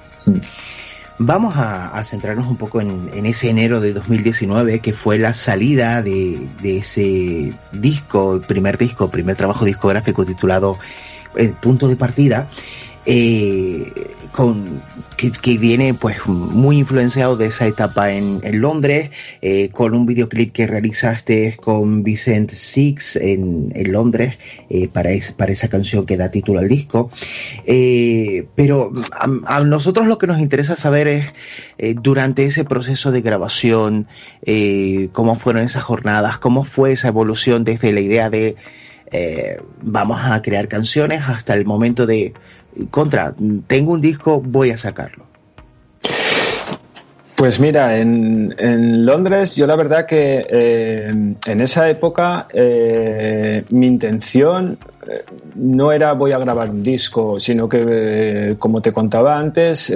Vamos 1.19 1.55
a, 1.59 2.02
centrarnos 2.02 2.49
un 2.49 2.57
poco 2.57 2.81
en, 2.81 3.26
ese 3.26 3.50
enero 3.50 3.81
de 3.81 3.93
2019, 3.93 4.81
que 4.81 4.95
fue 4.95 5.19
la 5.19 5.35
salida 5.35 6.02
de, 6.02 6.49
de 6.62 6.78
ese 6.78 7.55
disco, 7.73 8.40
primer 8.40 8.78
disco, 8.78 9.11
primer 9.11 9.37
trabajo 9.37 9.66
discográfico 9.66 10.25
titulado 10.25 10.78
eh, 11.37 11.52
Punto 11.61 11.88
de 11.88 11.97
Partida 11.97 12.49
eh, 13.06 13.92
con, 14.32 14.82
que, 15.16 15.58
viene 15.58 15.94
pues 15.94 16.26
muy 16.26 16.78
influenciado 16.78 17.36
de 17.36 17.46
esa 17.46 17.66
etapa 17.66 18.12
en, 18.12 18.40
Londres, 18.60 19.10
eh, 19.40 19.70
con 19.70 19.94
un 19.94 20.04
videoclip 20.06 20.52
que 20.52 20.66
realizaste 20.66 21.56
con 21.56 22.02
Vicent 22.02 22.50
Six 22.50 23.16
en, 23.16 23.72
Londres 23.90 24.38
eh, 24.68 24.88
para, 24.88 25.10
para 25.36 25.52
esa 25.52 25.68
canción 25.68 26.04
que 26.04 26.16
da 26.16 26.30
título 26.30 26.60
al 26.60 26.68
disco. 26.68 27.10
Eh, 27.64 28.46
pero 28.54 28.92
a, 29.46 29.61
nosotros 29.61 30.07
lo 30.07 30.18
que 30.18 30.26
nos 30.26 30.40
interesa 30.40 30.76
saber 30.76 31.09
es 31.09 31.33
durante 32.02 32.44
ese 32.44 32.64
proceso 32.64 33.12
de 33.12 33.22
grabación, 33.22 34.07
cómo 35.12 35.35
fueron 35.37 35.62
esas 35.62 35.83
jornadas, 35.83 36.38
cómo 36.38 36.64
fue 36.64 36.92
esa 36.92 37.09
evolución 37.09 37.64
desde 37.64 37.92
la 37.92 38.00
idea 38.00 38.28
de 38.28 38.57
vamos 39.83 40.21
a 40.23 40.42
crear 40.42 40.69
canciones 40.69 41.23
hasta 41.27 41.55
el 41.55 41.64
momento 41.64 42.07
de 42.07 42.35
contra, 42.90 43.35
tengo 43.66 43.92
un 43.92 44.01
disco, 44.01 44.40
voy 44.40 44.71
a 44.71 44.77
sacarlo? 44.77 45.27
Pues 47.37 47.61
mira, 47.61 47.99
en, 47.99 48.55
en, 48.59 49.05
Londres 49.05 49.55
yo 49.57 49.66
la 49.66 49.77
verdad 49.77 50.07
que 50.07 50.47
eh, 50.49 51.09
en 51.09 51.61
esa 51.61 51.90
época 51.90 52.49
eh, 52.51 53.62
mi 53.69 53.87
intención 53.87 54.79
eh, 54.81 54.95
no 55.55 55.92
era 55.92 56.12
voy 56.12 56.33
a 56.33 56.38
grabar 56.38 56.71
un 56.71 56.83
disco, 56.83 57.38
sino 57.38 57.69
que 57.69 58.57
como 58.59 58.81
te 58.81 58.92
contaba 58.92 59.38
antes 59.38 59.92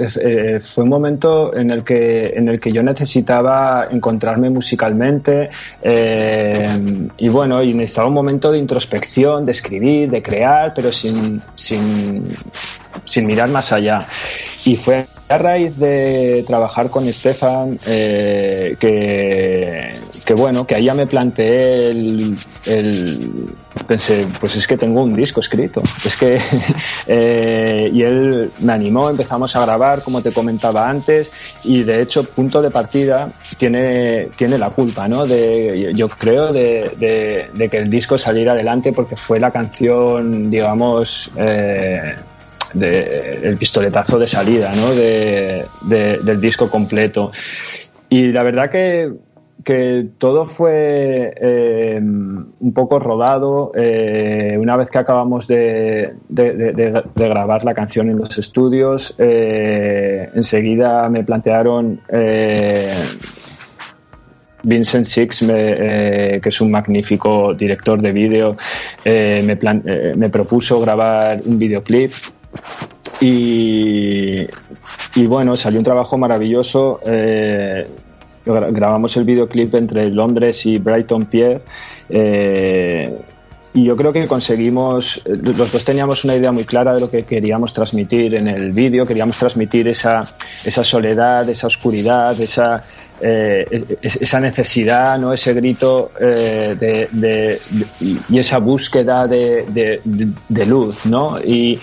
fue 0.61 0.83
un 0.83 0.89
momento 0.89 1.55
en 1.55 1.71
el 1.71 1.83
que 1.83 2.27
en 2.35 2.47
el 2.49 2.59
que 2.59 2.71
yo 2.71 2.83
necesitaba 2.83 3.87
encontrarme 3.91 4.49
musicalmente 4.49 5.49
y 5.83 7.29
bueno 7.29 7.63
y 7.63 7.73
necesitaba 7.73 8.07
un 8.07 8.13
momento 8.13 8.51
de 8.51 8.59
introspección, 8.59 9.45
de 9.45 9.51
escribir, 9.51 10.09
de 10.09 10.21
crear, 10.21 10.73
pero 10.73 10.91
sin 10.91 11.41
sin 11.55 12.35
sin 13.05 13.25
mirar 13.25 13.49
más 13.49 13.71
allá. 13.71 14.07
Y 14.65 14.75
fue 14.75 15.05
a 15.29 15.37
raíz 15.37 15.77
de 15.77 16.43
trabajar 16.45 16.89
con 16.89 17.11
Stefan, 17.11 17.79
eh, 17.85 18.75
que, 18.79 19.95
que, 20.25 20.33
bueno, 20.33 20.67
que 20.67 20.75
ahí 20.75 20.85
ya 20.85 20.93
me 20.93 21.07
planteé 21.07 21.89
el, 21.89 22.37
pensé, 23.91 24.25
pues 24.39 24.55
es 24.55 24.67
que 24.67 24.77
tengo 24.77 25.03
un 25.03 25.13
disco 25.13 25.41
escrito, 25.41 25.83
es 26.05 26.15
que 26.15 26.39
eh, 27.07 27.91
y 27.93 28.01
él 28.03 28.49
me 28.59 28.71
animó, 28.71 29.09
empezamos 29.09 29.53
a 29.57 29.59
grabar 29.65 30.01
como 30.01 30.21
te 30.21 30.31
comentaba 30.31 30.89
antes 30.89 31.29
y 31.65 31.83
de 31.83 32.01
hecho 32.01 32.23
punto 32.23 32.61
de 32.61 32.71
partida 32.71 33.33
tiene 33.57 34.29
tiene 34.37 34.57
la 34.57 34.69
culpa, 34.69 35.09
¿no? 35.09 35.27
De 35.27 35.91
yo 35.93 36.07
creo 36.07 36.53
de, 36.53 37.49
de, 37.53 37.69
que 37.69 37.77
el 37.79 37.89
disco 37.89 38.17
saliera 38.17 38.53
adelante 38.53 38.93
porque 38.93 39.17
fue 39.17 39.41
la 39.41 39.51
canción, 39.51 40.49
digamos. 40.49 41.29
Eh, 41.35 42.15
el 42.73 43.57
pistoletazo 43.57 44.17
de 44.17 44.25
salida 44.25 44.71
¿no? 44.73 44.95
de, 44.95 45.65
del 45.81 46.39
disco 46.39 46.69
completo. 46.69 47.33
Y 48.07 48.31
la 48.31 48.43
verdad 48.43 48.69
que, 48.69 49.11
que 49.63 50.07
todo 50.17 50.45
fue 50.45 51.33
eh, 51.35 51.99
un 51.99 52.73
poco 52.73 52.99
rodado. 52.99 53.71
Eh, 53.75 54.57
una 54.59 54.75
vez 54.77 54.89
que 54.89 54.97
acabamos 54.97 55.47
de, 55.47 56.13
grabar 56.29 57.63
la 57.63 57.73
canción 57.73 58.09
en 58.09 58.17
los 58.17 58.37
estudios, 58.37 59.15
eh, 59.17 60.29
enseguida 60.33 61.09
me 61.09 61.23
plantearon 61.23 62.01
Vincent 64.63 65.05
Six, 65.05 65.39
que 65.39 66.41
es 66.43 66.61
un 66.61 66.71
magnífico 66.71 67.53
director 67.53 68.01
de 68.01 68.11
vídeo, 68.11 68.57
me, 69.05 69.57
me, 70.15 70.29
propuso 70.29 70.79
grabar 70.79 71.41
un 71.45 71.57
videoclip 71.57 72.13
y, 73.19 74.47
bueno, 75.25 75.55
salió 75.55 75.79
un 75.79 75.85
trabajo 75.85 76.17
maravilloso. 76.17 76.99
Grabamos 78.45 79.15
el 79.17 79.23
videoclip 79.23 79.73
entre 79.75 80.09
Londres 80.09 80.65
y 80.65 80.77
Brighton 80.77 81.25
Pier. 81.25 81.61
Eh, 82.09 83.17
y 83.73 83.85
yo 83.85 83.95
creo 83.95 84.11
que 84.11 84.27
conseguimos, 84.27 85.21
los 85.25 85.71
dos 85.71 85.85
teníamos 85.85 86.25
una 86.25 86.35
idea 86.35 86.51
muy 86.51 86.65
clara 86.65 86.93
de 86.93 86.99
lo 86.99 87.09
que 87.09 87.23
queríamos 87.23 87.71
transmitir 87.71 88.35
en 88.35 88.49
el 88.49 88.73
vídeo, 88.73 89.05
queríamos 89.05 89.37
transmitir 89.37 89.87
esa, 89.87 90.27
esa 90.65 90.83
soledad, 90.83 91.47
esa 91.47 91.67
oscuridad, 91.67 92.37
esa, 92.41 92.83
eh, 93.21 93.97
esa 94.01 94.41
necesidad, 94.41 95.17
¿no? 95.17 95.31
ese 95.31 95.53
grito 95.53 96.11
de, 96.19 97.59
y 98.29 98.39
esa 98.39 98.57
búsqueda 98.57 99.25
de, 99.25 100.01
luz, 100.67 101.05
¿no? 101.05 101.39
Y, 101.39 101.79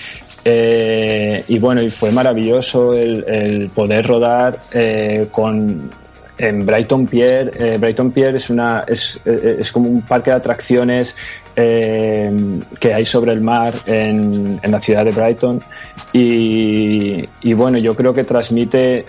eh, 0.51 1.45
y 1.47 1.59
bueno, 1.59 1.83
y 1.83 1.91
fue 1.91 2.11
maravilloso 2.11 2.95
el, 2.95 3.71
poder 3.75 4.07
rodar 4.07 4.61
eh, 4.73 5.29
con 5.31 5.91
en 6.39 6.65
Brighton 6.65 7.07
Pier. 7.07 7.53
Eh, 7.59 7.79
Brighton 7.79 8.13
Pier 8.13 8.37
es 8.37 8.49
una 8.49 8.85
es, 8.87 9.21
es, 9.25 9.71
como 9.73 9.89
un 9.89 10.03
parque 10.03 10.31
de 10.31 10.37
atracciones 10.37 11.15
que 11.55 12.95
hay 12.95 13.05
sobre 13.05 13.33
el 13.33 13.41
mar 13.41 13.75
en, 13.87 14.61
en 14.63 14.71
la 14.71 14.79
ciudad 14.79 15.05
de 15.05 15.11
Brighton 15.11 15.61
y, 16.13 17.29
y, 17.43 17.53
bueno, 17.53 17.79
yo 17.79 17.97
creo 17.97 18.15
que 18.15 18.23
transmite 18.23 19.07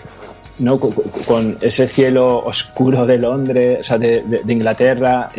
¿no? 0.60 0.78
Con, 0.78 1.58
ese 1.60 1.88
cielo 1.88 2.38
oscuro 2.38 3.06
de 3.06 3.18
Londres, 3.18 3.78
o 3.80 3.82
sea, 3.84 3.98
de, 3.98 4.42
Inglaterra, 4.48 5.30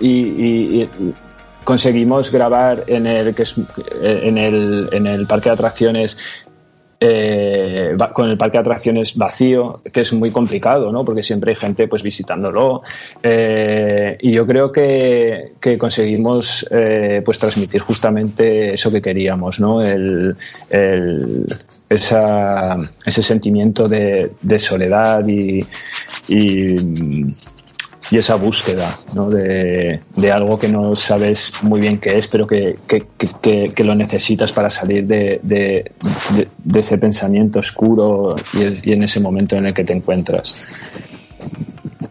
y, 0.00 0.88
conseguimos 1.64 2.30
grabar 2.30 2.84
en 2.86 3.06
el, 3.06 3.34
que 3.34 3.42
es, 3.42 3.54
en 4.00 4.38
el, 4.38 4.88
en 4.92 5.06
el 5.06 5.26
parque 5.26 5.50
de 5.50 5.54
atracciones 5.54 6.16
eh, 7.00 7.96
con 8.12 8.28
el 8.28 8.36
parque 8.36 8.58
de 8.58 8.60
atracciones 8.60 9.16
vacío, 9.16 9.82
que 9.92 10.00
es 10.00 10.12
muy 10.12 10.32
complicado, 10.32 10.90
¿no? 10.90 11.04
Porque 11.04 11.22
siempre 11.22 11.52
hay 11.52 11.56
gente 11.56 11.86
pues 11.86 12.02
visitándolo. 12.02 12.82
Eh, 13.22 14.16
y 14.20 14.32
yo 14.32 14.46
creo 14.46 14.72
que, 14.72 15.52
conseguimos 15.78 16.66
eh, 16.70 17.22
pues 17.24 17.38
transmitir 17.38 17.80
justamente 17.82 18.74
eso 18.74 18.90
que 18.90 19.00
queríamos, 19.00 19.60
¿no? 19.60 19.80
El, 19.80 20.36
ese 21.88 23.22
sentimiento 23.22 23.88
de, 23.88 24.58
soledad 24.58 25.24
y 25.26 25.64
esa 28.16 28.36
búsqueda 28.36 28.98
¿no? 29.12 29.28
de, 29.28 30.00
algo 30.32 30.58
que 30.58 30.68
no 30.68 30.94
sabes 30.96 31.52
muy 31.62 31.80
bien 31.80 31.98
qué 31.98 32.16
es, 32.16 32.26
pero 32.26 32.46
que, 32.46 32.78
lo 33.76 33.94
necesitas 33.94 34.52
para 34.52 34.70
salir 34.70 35.06
de, 35.06 35.92
ese 36.74 36.98
pensamiento 36.98 37.58
oscuro 37.58 38.36
y, 38.54 38.92
en 38.92 39.02
ese 39.02 39.20
momento 39.20 39.56
en 39.56 39.66
el 39.66 39.74
que 39.74 39.84
te 39.84 39.92
encuentras. 39.92 40.56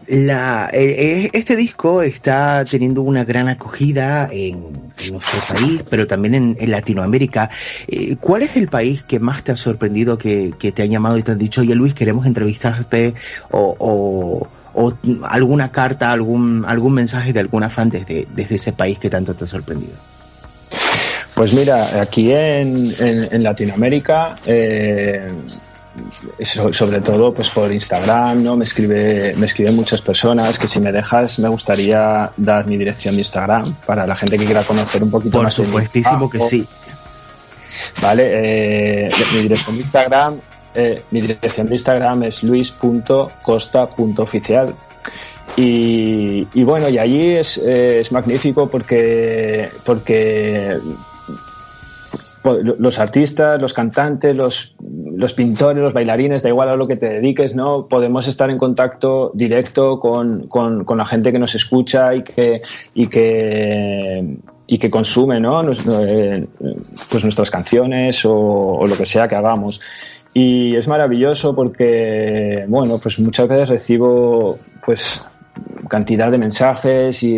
La, 0.06 0.70
eh, 0.72 1.24
eh, 1.24 1.30
este 1.34 1.54
disco 1.54 2.00
está 2.02 2.64
teniendo 2.64 3.02
una 3.02 3.24
gran 3.24 3.48
acogida 3.48 4.30
en, 4.32 4.88
nuestro 5.10 5.40
país, 5.54 5.84
pero 5.88 6.06
también 6.06 6.56
en, 6.58 6.70
Latinoamérica. 6.70 7.50
Eh, 7.86 8.16
¿Cuál 8.16 8.42
es 8.42 8.56
el 8.56 8.68
país 8.68 9.02
que 9.02 9.20
más 9.20 9.44
te 9.44 9.52
ha 9.52 9.56
sorprendido, 9.56 10.16
que, 10.16 10.52
te 10.58 10.82
han 10.82 10.90
llamado 10.90 11.18
y 11.18 11.22
te 11.22 11.32
han 11.32 11.38
dicho, 11.38 11.60
oye 11.60 11.74
Luis, 11.74 11.92
queremos 11.92 12.26
entrevistarte 12.26 13.14
o 13.50 14.48
alguna 15.24 15.70
carta, 15.72 16.12
algún, 16.12 16.64
algún 16.66 16.94
mensaje 16.94 17.32
de 17.32 17.40
alguna 17.40 17.68
fan 17.68 17.90
desde, 17.90 18.26
desde 18.34 18.56
ese 18.56 18.72
país 18.72 18.98
que 18.98 19.10
tanto 19.10 19.34
te 19.34 19.44
ha 19.44 19.46
sorprendido? 19.46 19.94
Pues 21.34 21.52
mira, 21.52 22.00
aquí 22.00 22.32
en, 22.32 22.94
en, 22.98 23.42
Latinoamérica, 23.44 24.36
eh, 24.44 25.30
sobre 26.42 27.00
todo 27.00 27.32
pues 27.32 27.48
por 27.48 27.72
Instagram, 27.72 28.42
¿no? 28.42 28.56
Me 28.56 28.64
escribe, 28.64 29.34
me 29.36 29.46
escriben 29.46 29.76
muchas 29.76 30.02
personas 30.02 30.58
que 30.58 30.66
si 30.66 30.80
me 30.80 30.90
dejas 30.90 31.38
me 31.38 31.48
gustaría 31.48 32.32
dar 32.36 32.66
mi 32.66 32.76
dirección 32.76 33.14
de 33.14 33.20
Instagram 33.20 33.74
para 33.86 34.04
la 34.06 34.16
gente 34.16 34.36
que 34.36 34.46
quiera 34.46 34.64
conocer 34.64 35.02
un 35.02 35.10
poquito 35.10 35.40
más. 35.40 35.54
Por 35.54 35.66
supuestísimo 35.66 36.28
que 36.28 36.40
sí. 36.40 36.66
Vale, 38.02 39.06
eh, 39.06 39.10
mi 39.32 39.42
dirección 39.42 39.76
de 39.76 39.82
Instagram 39.82 40.40
eh, 40.74 41.02
mi 41.10 41.20
dirección 41.20 41.66
de 41.66 41.74
Instagram 41.74 42.22
es 42.24 42.42
luis.costa.oficial. 42.42 44.74
Y, 45.56 46.44
bueno, 46.62 46.88
y 46.88 46.98
allí 46.98 47.32
es, 47.32 47.58
eh, 47.58 48.00
es 48.00 48.10
magnífico 48.12 48.68
porque, 48.68 49.70
porque 49.84 50.78
los 52.44 52.98
artistas, 52.98 53.60
los 53.60 53.74
cantantes, 53.74 54.34
los, 54.34 54.74
los, 54.80 55.32
pintores, 55.32 55.82
los 55.82 55.92
bailarines, 55.92 56.42
da 56.42 56.48
igual 56.48 56.68
a 56.68 56.76
lo 56.76 56.86
que 56.86 56.96
te 56.96 57.08
dediques, 57.08 57.54
¿no? 57.54 57.88
Podemos 57.88 58.26
estar 58.28 58.50
en 58.50 58.58
contacto 58.58 59.32
directo 59.34 59.98
con, 59.98 60.48
con, 60.48 60.84
la 60.96 61.06
gente 61.06 61.32
que 61.32 61.38
nos 61.38 61.54
escucha 61.54 62.14
y 62.14 62.22
que, 62.22 62.62
y 62.94 63.08
que, 63.08 64.36
y 64.66 64.78
que 64.78 64.90
consume, 64.90 65.40
¿no? 65.40 65.62
Eh, 65.72 66.46
pues 67.10 67.24
nuestras 67.24 67.50
canciones 67.50 68.24
o, 68.24 68.84
lo 68.86 68.96
que 68.96 69.06
sea 69.06 69.28
que 69.28 69.34
hagamos. 69.34 69.80
Y 70.34 70.76
es 70.76 70.86
maravilloso 70.86 71.54
porque, 71.54 72.64
bueno, 72.68 72.98
pues 72.98 73.18
muchas 73.18 73.48
veces 73.48 73.68
recibo, 73.68 74.58
pues, 74.84 75.24
cantidad 75.88 76.30
de 76.30 76.38
mensajes 76.38 77.22
y, 77.22 77.36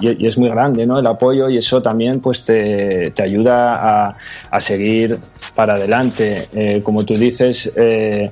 es 0.00 0.38
muy 0.38 0.48
grande 0.48 0.86
¿no? 0.86 0.98
el 0.98 1.06
apoyo 1.06 1.48
y 1.48 1.58
eso 1.58 1.82
también 1.82 2.20
pues 2.20 2.44
te, 2.44 3.12
ayuda 3.22 4.16
a, 4.50 4.60
seguir 4.60 5.18
para 5.54 5.74
adelante. 5.74 6.48
Eh, 6.52 6.80
como 6.82 7.04
tú 7.04 7.16
dices, 7.16 7.72
eh, 7.76 8.30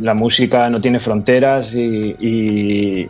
la 0.00 0.14
música 0.14 0.68
no 0.68 0.80
tiene 0.80 0.98
fronteras 0.98 1.74
y, 1.74 3.06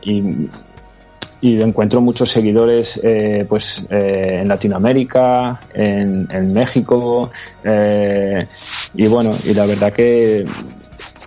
y 1.45 1.61
encuentro 1.61 2.01
muchos 2.01 2.31
seguidores 2.31 2.99
eh, 3.03 3.45
pues 3.47 3.85
eh, 3.91 4.39
en 4.41 4.49
Latinoamérica, 4.49 5.61
en, 5.75 6.55
México 6.55 7.31
eh, 7.63 8.47
y 8.95 9.07
bueno, 9.09 9.37
y 9.45 9.53
la 9.53 9.67
verdad 9.67 9.93
que 9.93 10.47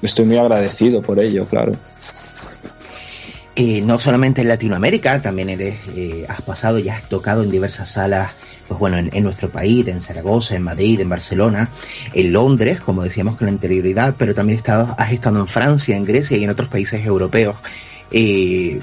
estoy 0.02 0.26
muy 0.26 0.38
agradecido 0.38 1.04
por 1.04 1.20
ello, 1.20 1.46
claro. 1.46 1.74
no 3.84 4.00
solamente 4.00 4.42
en 4.42 4.48
Latinoamérica, 4.48 5.22
también 5.22 5.50
eres, 5.50 5.82
has 6.28 6.42
pasado 6.42 6.80
y 6.80 6.90
has 6.90 7.04
tocado 7.04 7.44
en 7.44 7.52
diversas 7.52 7.90
salas 7.90 8.32
pues 8.68 8.80
bueno, 8.80 8.98
en, 8.98 9.24
nuestro 9.24 9.50
país, 9.50 9.88
en 9.88 10.02
Zaragoza, 10.02 10.56
en 10.56 10.64
Madrid, 10.64 11.00
en 11.00 11.10
Barcelona, 11.10 11.70
en 12.12 12.34
Londres, 12.34 12.82
como 12.82 13.04
decíamos 13.04 13.38
con 13.38 13.50
anterioridad, 13.50 14.16
pero 14.18 14.34
también 14.34 14.58
estado, 14.58 14.96
has 14.98 15.12
estado 15.14 15.40
en 15.40 15.48
Francia, 15.48 15.96
en 15.96 16.06
Grecia 16.06 16.38
y 16.38 16.44
en 16.44 16.50
otros 16.50 16.70
países 16.70 17.06
europeos. 17.06 17.56
Eh, 18.12 18.80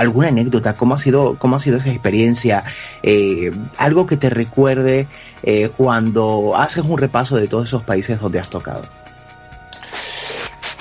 alguna 0.00 0.28
anécdota, 0.28 0.76
cómo 0.76 0.94
ha 0.94 0.98
sido, 0.98 1.36
cómo 1.38 1.56
ha 1.56 1.58
sido 1.58 1.76
esa 1.76 1.90
experiencia, 1.90 2.64
eh, 3.02 3.52
algo 3.76 4.06
que 4.06 4.16
te 4.16 4.30
recuerde 4.30 5.06
eh, 5.42 5.68
cuando 5.76 6.54
haces 6.56 6.84
un 6.84 6.98
repaso 6.98 7.36
de 7.36 7.48
todos 7.48 7.64
esos 7.68 7.82
países 7.82 8.18
donde 8.18 8.38
has 8.38 8.48
tocado. 8.48 8.84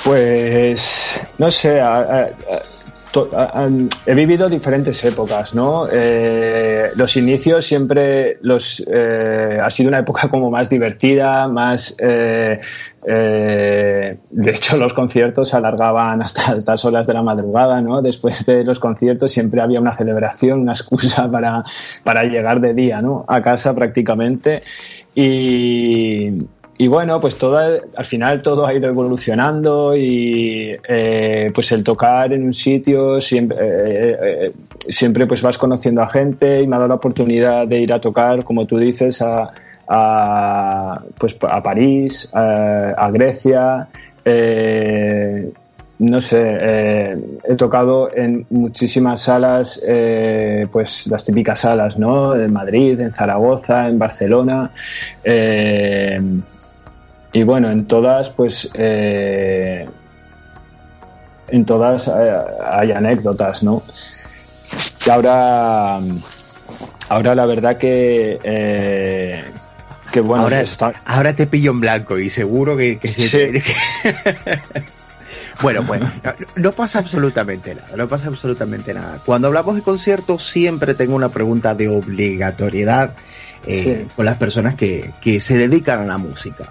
Pues, 0.05 1.19
no 1.37 1.51
sé, 1.51 1.81
he 4.05 4.13
vivido 4.15 4.47
diferentes 4.47 5.03
épocas, 5.03 5.53
¿no? 5.53 5.87
Eh, 5.91 6.91
los 6.95 7.17
inicios 7.17 7.65
siempre 7.65 8.37
los 8.41 8.81
ha 8.89 9.69
sido 9.69 9.89
una 9.89 9.99
época 9.99 10.29
como 10.29 10.49
más 10.49 10.69
divertida, 10.69 11.49
más 11.49 11.93
eh, 13.05 14.17
de 14.29 14.51
hecho, 14.51 14.77
los 14.77 14.93
conciertos 14.93 15.49
se 15.49 15.57
alargaban 15.57 16.21
hasta 16.21 16.51
altas 16.51 16.83
horas 16.85 17.07
de 17.07 17.13
la 17.13 17.23
madrugada, 17.23 17.81
¿no? 17.81 18.01
Después 18.01 18.45
de 18.45 18.63
los 18.63 18.79
conciertos 18.79 19.31
siempre 19.31 19.61
había 19.61 19.79
una 19.79 19.95
celebración, 19.95 20.61
una 20.61 20.73
excusa 20.73 21.29
para, 21.31 21.63
para 22.03 22.23
llegar 22.23 22.59
de 22.59 22.73
día, 22.73 23.01
¿no? 23.01 23.25
A 23.27 23.41
casa 23.41 23.73
prácticamente. 23.73 24.63
Y, 25.15 26.45
y 26.81 26.87
bueno, 26.87 27.19
pues 27.19 27.37
todo, 27.37 27.57
al 27.57 28.05
final 28.05 28.41
todo 28.41 28.65
ha 28.65 28.73
ido 28.73 28.87
evolucionando 28.87 29.97
y 29.97 30.77
eh, 30.87 31.51
pues 31.53 31.73
el 31.73 31.83
tocar 31.83 32.31
en 32.31 32.45
un 32.45 32.53
sitio 32.53 33.19
siempre, 33.19 33.57
eh, 33.59 34.53
siempre 34.87 35.27
pues 35.27 35.41
vas 35.41 35.57
conociendo 35.57 36.01
a 36.01 36.07
gente 36.07 36.61
y 36.61 36.67
me 36.67 36.77
ha 36.77 36.79
dado 36.79 36.87
la 36.87 36.95
oportunidad 36.95 37.67
de 37.67 37.79
ir 37.79 37.91
a 37.91 37.99
tocar, 37.99 38.45
como 38.45 38.65
tú 38.65 38.77
dices, 38.77 39.21
a, 39.21 39.51
a, 39.89 41.01
pues, 41.17 41.35
a 41.41 41.61
París, 41.63 42.29
a, 42.33 43.09
Grecia. 43.11 43.87
Eh, 44.23 45.51
no 45.97 46.21
sé, 46.21 46.41
eh, 46.41 47.17
he 47.43 47.55
tocado 47.55 48.09
en 48.15 48.45
muchísimas 48.51 49.23
salas, 49.23 49.81
eh, 49.85 50.67
pues 50.71 51.07
las 51.07 51.25
típicas 51.25 51.59
salas, 51.61 51.97
¿no? 51.97 52.35
En 52.35 52.53
Madrid, 52.53 52.99
en 53.01 53.11
Zaragoza, 53.13 53.87
en 53.87 53.97
Barcelona. 53.99 54.69
y 57.33 57.43
bueno, 57.43 57.69
en 57.71 57.85
todas, 57.85 58.29
pues, 58.29 58.69
en 58.73 59.89
todas 61.65 62.07
hay 62.07 62.91
anécdotas, 62.91 63.63
¿no? 63.63 63.81
Y 65.05 65.09
ahora, 65.09 65.99
ahora 67.09 67.35
la 67.35 67.45
verdad 67.45 67.77
que, 67.77 68.39
ahora, 71.05 71.35
te 71.35 71.47
pillo 71.47 71.71
en 71.71 71.79
blanco 71.79 72.17
y 72.17 72.29
seguro 72.29 72.77
que, 72.77 72.99
se 73.11 73.63
Bueno, 75.61 75.83
bueno, 75.83 76.09
no, 76.55 76.71
pasa 76.71 76.99
absolutamente 76.99 77.75
nada, 77.75 77.89
no 77.97 78.07
pasa 78.07 78.29
absolutamente 78.29 78.93
nada. 78.93 79.19
Cuando 79.25 79.47
hablamos 79.47 79.75
de 79.75 79.81
conciertos 79.81 80.43
siempre 80.43 80.93
tengo 80.93 81.15
una 81.15 81.29
pregunta 81.29 81.75
de 81.75 81.89
obligatoriedad 81.89 83.13
eh, 83.67 84.07
con 84.15 84.25
las 84.25 84.37
personas 84.37 84.75
que, 84.75 85.11
que 85.19 85.41
se 85.41 85.57
dedican 85.57 85.99
a 86.01 86.05
la 86.05 86.17
música. 86.17 86.65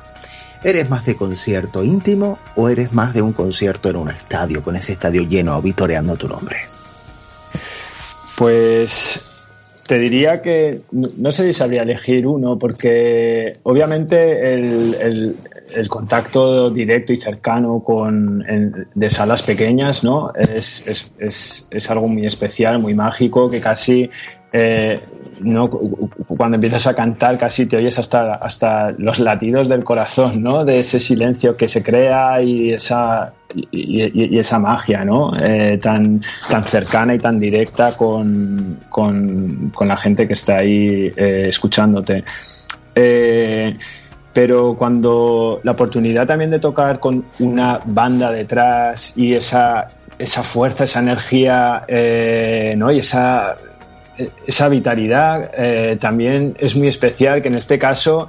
¿Eres 0.62 0.88
más 0.88 1.05
de 1.05 1.16
concierto 1.16 1.85
íntimo 1.85 2.38
o 2.57 2.68
eres 2.68 2.92
más 2.92 3.14
de 3.14 3.22
un 3.22 3.33
concierto 3.33 3.90
en 3.90 3.96
un 3.96 4.11
estadio, 4.11 4.62
con 4.62 4.74
ese 4.74 4.92
estadio 4.92 5.22
lleno, 5.22 5.61
vitoreando 5.62 6.16
tu 6.16 6.27
nombre? 6.29 6.66
Pues 8.37 9.28
te 9.88 9.98
diría 9.98 10.42
que 10.42 10.83
no 10.92 11.33
sé 11.33 11.46
si 11.46 11.55
sabría 11.55 11.83
elegir 11.83 12.27
uno, 12.27 12.59
porque 12.59 13.55
obviamente 13.62 14.53
el, 14.53 15.35
contacto 15.88 16.68
directo 16.68 17.14
y 17.14 17.16
cercano 17.16 17.83
con 17.83 18.44
de 18.94 19.11
salas 19.11 19.42
pequeñas 19.42 20.05
¿no? 20.05 20.31
Es, 20.35 20.87
es, 20.87 21.11
es, 21.18 21.66
es, 21.70 21.90
algo 21.90 22.07
muy 22.07 22.27
especial, 22.27 22.79
muy 22.79 22.92
mágico, 22.92 23.51
que 23.51 23.62
casi 23.62 24.11
eh, 24.53 25.01
cuando 26.27 26.57
empiezas 26.57 26.87
a 26.87 26.95
cantar 26.95 27.39
casi 27.39 27.67
te 27.67 27.77
oyes 27.77 27.99
hasta, 27.99 28.35
hasta 28.35 28.91
los 28.93 29.19
latidos 29.19 29.69
del 29.69 29.85
corazón, 29.85 30.43
¿no? 30.43 30.65
De 30.65 30.81
ese 30.81 30.99
silencio 30.99 31.57
que 31.57 31.69
se 31.69 31.83
crea 31.83 32.41
y 32.43 32.73
esa, 32.73 33.33
y, 33.55 34.39
esa 34.39 34.59
magia, 34.59 35.05
¿no? 35.05 35.33
Eh, 35.39 35.79
tan, 35.79 36.23
tan 36.49 36.65
cercana 36.65 37.15
y 37.15 37.19
tan 37.19 37.39
directa 37.39 37.93
con, 37.97 38.81
con, 38.89 39.73
la 39.81 39.97
gente 39.97 40.27
que 40.27 40.33
está 40.33 40.59
ahí 40.59 41.13
eh, 41.17 41.47
escuchándote. 41.49 42.25
pero 44.33 44.75
cuando 44.77 45.61
la 45.63 45.73
oportunidad 45.73 46.27
también 46.27 46.51
de 46.51 46.59
tocar 46.59 46.99
con 47.01 47.25
una 47.39 47.81
banda 47.85 48.31
detrás 48.33 49.17
y 49.17 49.35
esa, 49.35 49.89
esa 50.19 50.43
fuerza, 50.43 50.85
esa 50.85 51.01
energía, 51.01 51.85
eh, 51.87 52.75
¿no? 52.77 52.91
Y 52.91 52.99
esa, 52.99 53.57
esa 54.46 54.68
vitalidad 54.68 55.50
eh, 55.57 55.96
también 56.00 56.57
es 56.59 56.74
muy 56.76 56.88
especial, 56.88 57.42
que 57.42 57.48
en 57.48 57.57
este 57.57 57.78
caso 57.78 58.28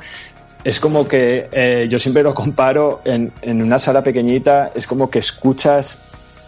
es 0.64 0.80
como 0.80 1.08
que 1.08 1.48
eh, 1.52 1.88
yo 1.90 2.00
siempre 2.00 2.24
lo 2.24 2.34
comparo 2.34 3.02
en, 3.06 3.32
en, 3.42 3.62
una 3.62 3.80
sala 3.80 4.04
pequeñita, 4.04 4.72
es 4.76 4.86
como 4.86 5.10
que 5.10 5.20
escuchas, 5.20 5.98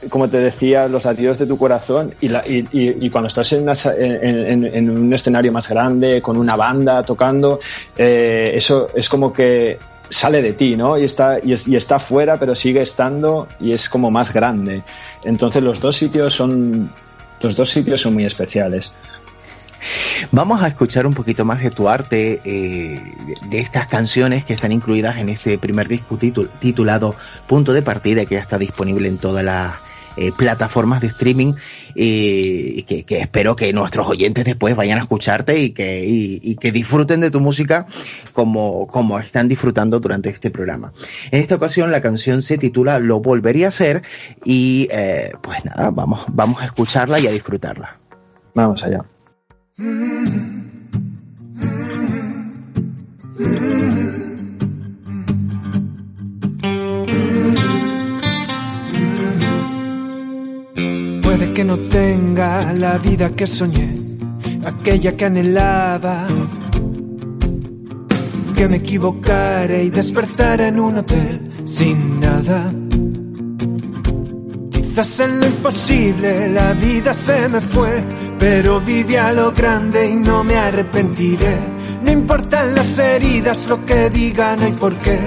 como 0.09 0.27
te 0.27 0.37
decía, 0.37 0.87
los 0.87 1.05
latidos 1.05 1.39
de 1.39 1.47
tu 1.47 1.57
corazón 1.57 2.13
y, 2.19 2.27
la, 2.27 2.45
y, 2.45 2.67
y, 2.71 3.05
y 3.05 3.09
cuando 3.09 3.29
estás 3.29 3.53
en, 3.53 3.63
una, 3.63 3.73
en, 3.97 4.65
en, 4.65 4.89
un 4.89 5.13
escenario 5.13 5.51
más 5.51 5.69
grande, 5.69 6.21
con 6.21 6.37
una 6.37 6.55
banda 6.55 7.03
tocando, 7.03 7.59
eh, 7.97 8.51
eso 8.53 8.89
es 8.93 9.07
como 9.07 9.31
que 9.31 9.79
sale 10.09 10.41
de 10.41 10.53
ti, 10.53 10.75
¿no? 10.75 10.97
Y 10.97 11.05
está, 11.05 11.39
y, 11.39 11.55
y 11.65 11.75
está 11.75 11.97
fuera, 11.97 12.37
pero 12.37 12.53
sigue 12.53 12.81
estando 12.81 13.47
y 13.61 13.71
es 13.71 13.89
como 13.89 14.11
más 14.11 14.33
grande. 14.33 14.83
Entonces 15.23 15.63
los 15.63 15.79
dos 15.79 15.95
sitios 15.95 16.33
son, 16.33 16.91
los 17.39 17.55
dos 17.55 17.69
sitios 17.69 18.01
son 18.01 18.15
muy 18.15 18.25
especiales. 18.25 18.93
Vamos 20.31 20.61
a 20.61 20.67
escuchar 20.67 21.07
un 21.07 21.13
poquito 21.13 21.45
más 21.45 21.61
de 21.61 21.71
tu 21.71 21.89
arte, 21.89 22.41
eh, 22.43 23.01
de 23.49 23.59
estas 23.59 23.87
canciones 23.87 24.45
que 24.45 24.53
están 24.53 24.71
incluidas 24.71 25.17
en 25.17 25.29
este 25.29 25.57
primer 25.57 25.87
disco 25.87 26.17
titulado 26.17 27.15
Punto 27.47 27.73
de 27.73 27.81
Partida, 27.81 28.25
que 28.25 28.35
ya 28.35 28.41
está 28.41 28.57
disponible 28.57 29.07
en 29.07 29.17
todas 29.17 29.43
las 29.43 29.73
eh, 30.17 30.33
plataformas 30.35 30.99
de 30.99 31.07
streaming 31.07 31.53
eh, 31.95 32.83
que, 32.85 33.03
que, 33.03 33.19
espero 33.19 33.55
que 33.55 33.71
nuestros 33.71 34.09
oyentes 34.09 34.43
después 34.43 34.75
vayan 34.75 34.97
a 34.97 35.01
escucharte 35.01 35.59
y 35.59 35.71
que, 35.71 36.05
y, 36.05 36.41
y 36.43 36.71
disfruten 36.71 37.21
de 37.21 37.31
tu 37.31 37.39
música 37.39 37.85
como, 38.33 38.87
como 38.87 39.19
están 39.19 39.47
disfrutando 39.47 40.01
durante 40.01 40.29
este 40.29 40.51
programa. 40.51 40.91
En 41.31 41.39
esta 41.39 41.55
ocasión 41.55 41.91
la 41.91 42.01
canción 42.01 42.41
se 42.41 42.57
titula 42.57 42.99
Lo 42.99 43.21
volvería 43.21 43.67
a 43.67 43.69
hacer 43.69 44.03
y 44.43 44.89
eh, 44.91 45.31
pues 45.41 45.63
nada, 45.63 45.91
vamos, 45.91 46.25
vamos 46.27 46.61
a 46.61 46.65
escucharla 46.65 47.17
y 47.19 47.27
a 47.27 47.31
disfrutarla. 47.31 47.97
Vamos 48.53 48.83
allá. 48.83 49.05
Puede 49.81 49.93
que 61.53 61.63
no 61.63 61.79
tenga 61.89 62.73
la 62.73 62.99
vida 62.99 63.31
que 63.31 63.47
soñé, 63.47 64.19
aquella 64.63 65.17
que 65.17 65.25
anhelaba. 65.25 66.27
Que 68.55 68.67
me 68.67 68.75
equivocara 68.75 69.81
y 69.81 69.89
despertara 69.89 70.67
en 70.67 70.79
un 70.79 70.97
hotel 70.97 71.49
sin 71.65 72.19
nada. 72.19 72.71
Quizás 74.91 75.21
en 75.21 75.39
lo 75.39 75.47
imposible 75.47 76.49
la 76.49 76.73
vida 76.73 77.13
se 77.13 77.47
me 77.47 77.61
fue, 77.61 78.03
pero 78.37 78.81
viví 78.81 79.15
a 79.15 79.31
lo 79.31 79.53
grande 79.53 80.09
y 80.09 80.15
no 80.17 80.43
me 80.43 80.57
arrepentiré. 80.57 81.57
No 82.01 82.11
importan 82.11 82.75
las 82.75 82.99
heridas, 82.99 83.67
lo 83.67 83.85
que 83.85 84.09
digan 84.09 84.67
y 84.67 84.73
por 84.73 84.99
qué. 84.99 85.17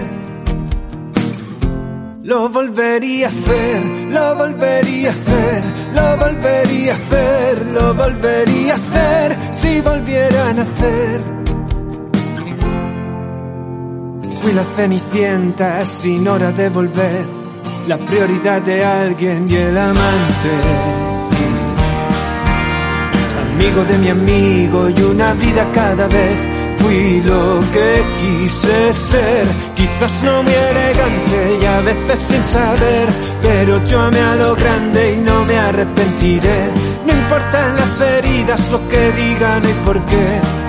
Lo 2.24 2.50
volvería 2.50 3.28
a 3.28 3.30
hacer, 3.30 3.84
lo 4.10 4.34
volvería 4.34 5.08
a 5.08 5.12
hacer, 5.14 5.64
lo 5.94 6.16
volvería 6.18 6.92
a 6.92 6.96
hacer, 6.96 7.66
lo 7.66 7.94
volvería 7.94 8.74
a 8.74 8.76
hacer 8.76 9.54
si 9.54 9.80
volviera 9.80 10.48
a 10.48 10.52
nacer. 10.52 11.24
Fui 14.42 14.52
la 14.52 14.64
cenicienta 14.64 15.86
sin 15.86 16.28
hora 16.28 16.52
de 16.52 16.68
volver 16.68 17.43
la 17.86 17.98
prioridad 17.98 18.62
de 18.62 18.84
alguien 18.84 19.46
y 19.48 19.54
el 19.54 19.76
amante. 19.76 20.50
Amigo 23.54 23.84
de 23.84 23.98
mi 23.98 24.08
amigo 24.08 24.88
y 24.90 25.02
una 25.02 25.34
vida 25.34 25.70
cada 25.72 26.06
vez. 26.06 26.38
Fui 26.76 27.22
lo 27.22 27.60
que 27.72 28.04
quise 28.20 28.92
ser, 28.92 29.46
quizás 29.74 30.22
no 30.22 30.42
muy 30.42 30.52
elegante 30.52 31.58
y 31.62 31.64
a 31.64 31.80
veces 31.80 32.18
sin 32.18 32.44
saber, 32.44 33.08
pero 33.40 33.82
yo 33.84 34.00
amé 34.00 34.20
a 34.20 34.34
lo 34.34 34.54
grande 34.54 35.14
y 35.14 35.16
no 35.18 35.44
me 35.44 35.56
arrepentiré. 35.56 36.72
No 37.06 37.12
importan 37.12 37.76
las 37.76 38.00
heridas, 38.00 38.70
lo 38.70 38.88
que 38.88 39.12
digan 39.12 39.62
y 39.64 39.84
por 39.84 40.04
qué 40.06 40.63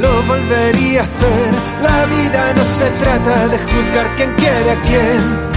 lo 0.00 0.22
volvería 0.22 1.00
a 1.00 1.04
hacer. 1.04 1.50
La 1.82 2.06
vida 2.06 2.54
no 2.54 2.64
se 2.64 2.90
trata 3.02 3.48
de 3.48 3.58
juzgar 3.58 4.14
quién 4.16 4.34
quiere 4.34 4.70
a 4.70 4.82
quién. 4.82 5.48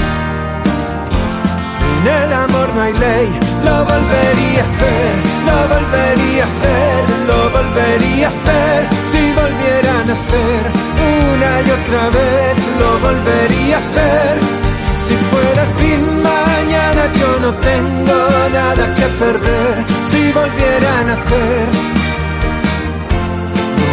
En 2.01 2.07
el 2.07 2.33
amor 2.33 2.73
no 2.73 2.81
hay 2.81 2.93
ley, 2.93 3.29
lo 3.63 3.85
volvería 3.85 4.61
a 4.61 4.69
hacer, 4.71 5.13
lo 5.45 5.57
volvería 5.73 6.43
a 6.43 6.47
hacer, 6.47 7.27
lo 7.27 7.49
volvería 7.51 8.27
a 8.27 8.29
hacer. 8.29 8.89
Si 9.11 9.21
volvieran 9.41 10.09
a 10.09 10.13
hacer 10.13 10.61
una 11.01 11.61
y 11.61 11.71
otra 11.79 12.09
vez, 12.17 12.55
lo 12.79 12.99
volvería 12.99 13.77
a 13.77 13.79
hacer. 13.79 14.61
Si 14.97 15.15
fuera 15.15 15.63
el 15.63 15.73
fin 15.81 16.23
mañana 16.23 17.13
yo 17.13 17.39
no 17.39 17.53
tengo 17.55 18.49
nada 18.51 18.95
que 18.95 19.05
perder. 19.05 19.85
Si 20.03 20.31
volvieran 20.31 21.09
a 21.09 21.13
hacer 21.13 22.00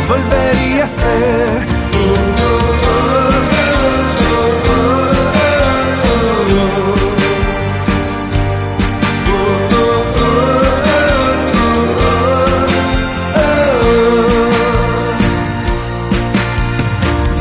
volvería 0.08 0.82
a 0.82 0.86
hacer. 0.86 1.68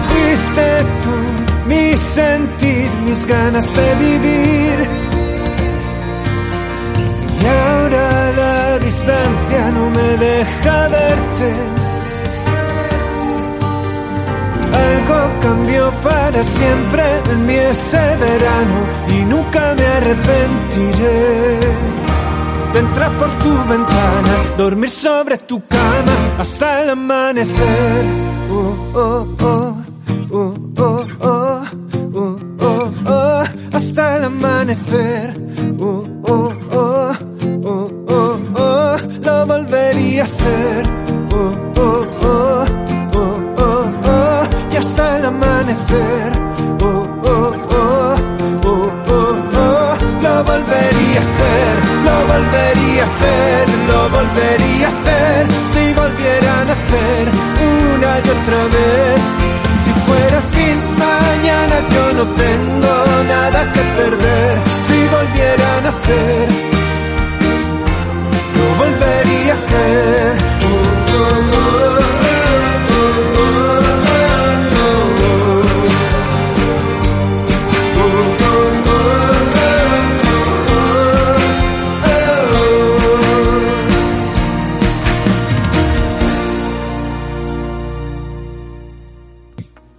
Fuiste 0.07 0.85
tú 1.03 1.15
mi 1.67 1.97
sentir, 1.97 2.91
mis 3.05 3.25
ganas 3.25 3.73
de 3.73 3.95
vivir. 3.95 4.89
Y 7.39 7.45
ahora 7.45 8.31
la 8.31 8.79
distancia 8.79 9.71
no 9.71 9.89
me 9.89 10.17
deja 10.17 10.87
verte. 10.89 11.76
cambió 15.41 15.91
para 16.01 16.43
siempre 16.43 17.03
en 17.31 17.45
mí 17.45 17.55
ese 17.55 18.17
verano 18.17 18.87
y 19.09 19.25
nunca 19.25 19.75
me 19.75 19.85
arrepentiré. 19.85 21.59
De 22.73 22.79
entrar 22.79 23.17
por 23.17 23.37
tu 23.39 23.49
ventana, 23.49 24.53
dormir 24.57 24.89
sobre 24.89 25.37
tu 25.37 25.65
cama 25.67 26.35
hasta 26.37 26.83
el 26.83 26.89
amanecer. 26.91 28.05
Uh, 28.49 28.75
oh, 28.93 29.27
oh, 29.41 29.75
uh, 30.31 30.55
oh, 30.79 31.07
oh 31.21 31.61
oh 32.13 32.91
oh 33.07 33.43
hasta 33.71 34.17
el 34.17 34.23
amanecer. 34.25 35.35
Oh, 35.79 36.05
oh, 36.23 36.53
oh, 36.71 37.11
oh, 37.63 37.91
oh, 38.09 38.39
oh, 38.55 38.97
Lo 39.21 39.45
volvería 39.45 40.23
a 40.23 40.25
hacer. 40.25 41.06
Hasta 44.77 45.17
el 45.17 45.25
amanecer. 45.25 46.31
Oh, 46.83 46.85
oh, 46.85 47.53
oh, 47.71 48.15
oh, 48.65 48.91
oh, 49.09 49.33
oh, 49.55 49.97
lo 50.21 50.43
volvería 50.43 51.19
a 51.19 51.27
hacer, 51.27 51.75
lo 52.05 52.17
volvería 52.33 53.03
a 53.03 53.07
hacer, 53.07 53.69
lo 53.87 54.09
volvería 54.09 54.87
a 54.87 54.91
hacer, 54.91 55.47
si 55.73 55.93
volvieran 55.93 56.69
a 56.69 56.73
hacer 56.73 57.23
una 57.93 58.11
y 58.19 58.29
otra 58.37 58.61
vez. 58.75 59.19
Si 59.83 59.91
fuera 60.05 60.41
fin 60.53 60.77
mañana 60.97 61.75
yo 61.93 62.13
no 62.13 62.23
tengo 62.33 62.93
nada 63.33 63.59
que 63.73 63.81
perder, 63.99 64.53
si 64.81 64.97
volvieran 65.15 65.85
a 65.85 65.89
hacer, 65.89 66.49
lo 68.57 68.67
volvería 68.83 69.53
a 69.53 69.57
hacer. 69.57 70.37
Oh, 70.63 71.17
oh, 71.17 71.63
oh. 71.63 71.66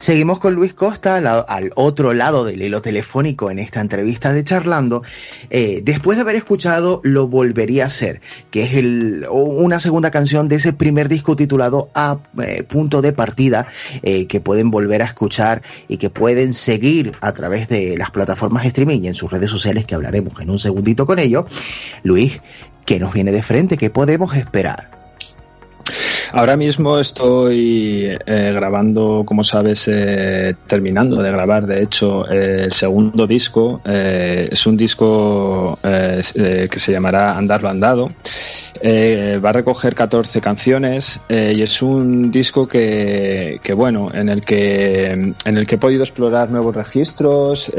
Seguimos 0.08 0.38
con 0.38 0.54
Luis 0.54 0.72
Costa 0.72 1.16
al, 1.16 1.70
otro 1.74 2.14
lado 2.14 2.42
del 2.46 2.62
hilo 2.62 2.80
telefónico 2.80 3.50
en 3.50 3.58
esta 3.58 3.82
entrevista 3.82 4.32
de 4.32 4.42
Charlando. 4.42 5.02
Eh, 5.50 5.82
después 5.84 6.16
de 6.16 6.22
haber 6.22 6.34
escuchado 6.34 7.02
Lo 7.04 7.28
Volvería 7.28 7.82
a 7.82 7.88
Hacer, 7.88 8.22
que 8.50 8.62
es 8.62 8.72
el, 8.72 9.26
una 9.30 9.78
segunda 9.78 10.10
canción 10.10 10.48
de 10.48 10.56
ese 10.56 10.72
primer 10.72 11.10
disco 11.10 11.36
titulado 11.36 11.90
A 11.94 12.20
eh, 12.42 12.62
Punto 12.62 13.02
de 13.02 13.12
Partida, 13.12 13.66
eh, 14.02 14.26
que 14.26 14.40
pueden 14.40 14.70
volver 14.70 15.02
a 15.02 15.04
escuchar 15.04 15.60
y 15.88 15.98
que 15.98 16.08
pueden 16.08 16.54
seguir 16.54 17.12
a 17.20 17.32
través 17.32 17.68
de 17.68 17.98
las 17.98 18.10
plataformas 18.10 18.64
streaming 18.64 19.02
y 19.02 19.08
en 19.08 19.14
sus 19.14 19.30
redes 19.30 19.50
sociales, 19.50 19.84
que 19.84 19.94
hablaremos 19.94 20.40
en 20.40 20.48
un 20.48 20.58
segundito 20.58 21.04
con 21.04 21.18
ello. 21.18 21.44
Luis, 22.02 22.40
¿qué 22.86 22.98
nos 22.98 23.12
viene 23.12 23.30
de 23.30 23.42
frente? 23.42 23.76
¿Qué 23.76 23.90
podemos 23.90 24.34
esperar? 24.34 24.97
Ahora 26.32 26.56
mismo 26.56 26.98
estoy 26.98 28.16
eh, 28.26 28.52
grabando, 28.54 29.22
como 29.24 29.44
sabes, 29.44 29.88
eh, 29.88 30.54
terminando 30.66 31.22
de 31.22 31.30
grabar, 31.30 31.66
de 31.66 31.82
hecho, 31.82 32.30
eh, 32.30 32.64
el 32.64 32.72
segundo 32.72 33.26
disco. 33.26 33.80
es 33.84 34.66
un 34.66 34.76
disco 34.76 35.78
que 35.82 36.78
se 36.78 36.92
llamará 36.92 37.36
Andarlo 37.36 37.68
Andado. 37.68 38.10
va 38.84 39.50
a 39.50 39.52
recoger 39.52 39.94
14 39.94 40.40
canciones 40.40 41.20
y 41.28 41.62
es 41.62 41.80
un 41.82 42.30
disco 42.30 42.68
que, 42.68 43.60
que, 43.62 43.72
bueno, 43.72 44.10
en 44.12 44.28
el 44.28 44.44
que, 44.44 45.10
en 45.10 45.56
el 45.56 45.66
que 45.66 45.76
he 45.76 45.78
podido 45.78 46.02
explorar 46.02 46.50
nuevos 46.50 46.76
registros 46.76 47.72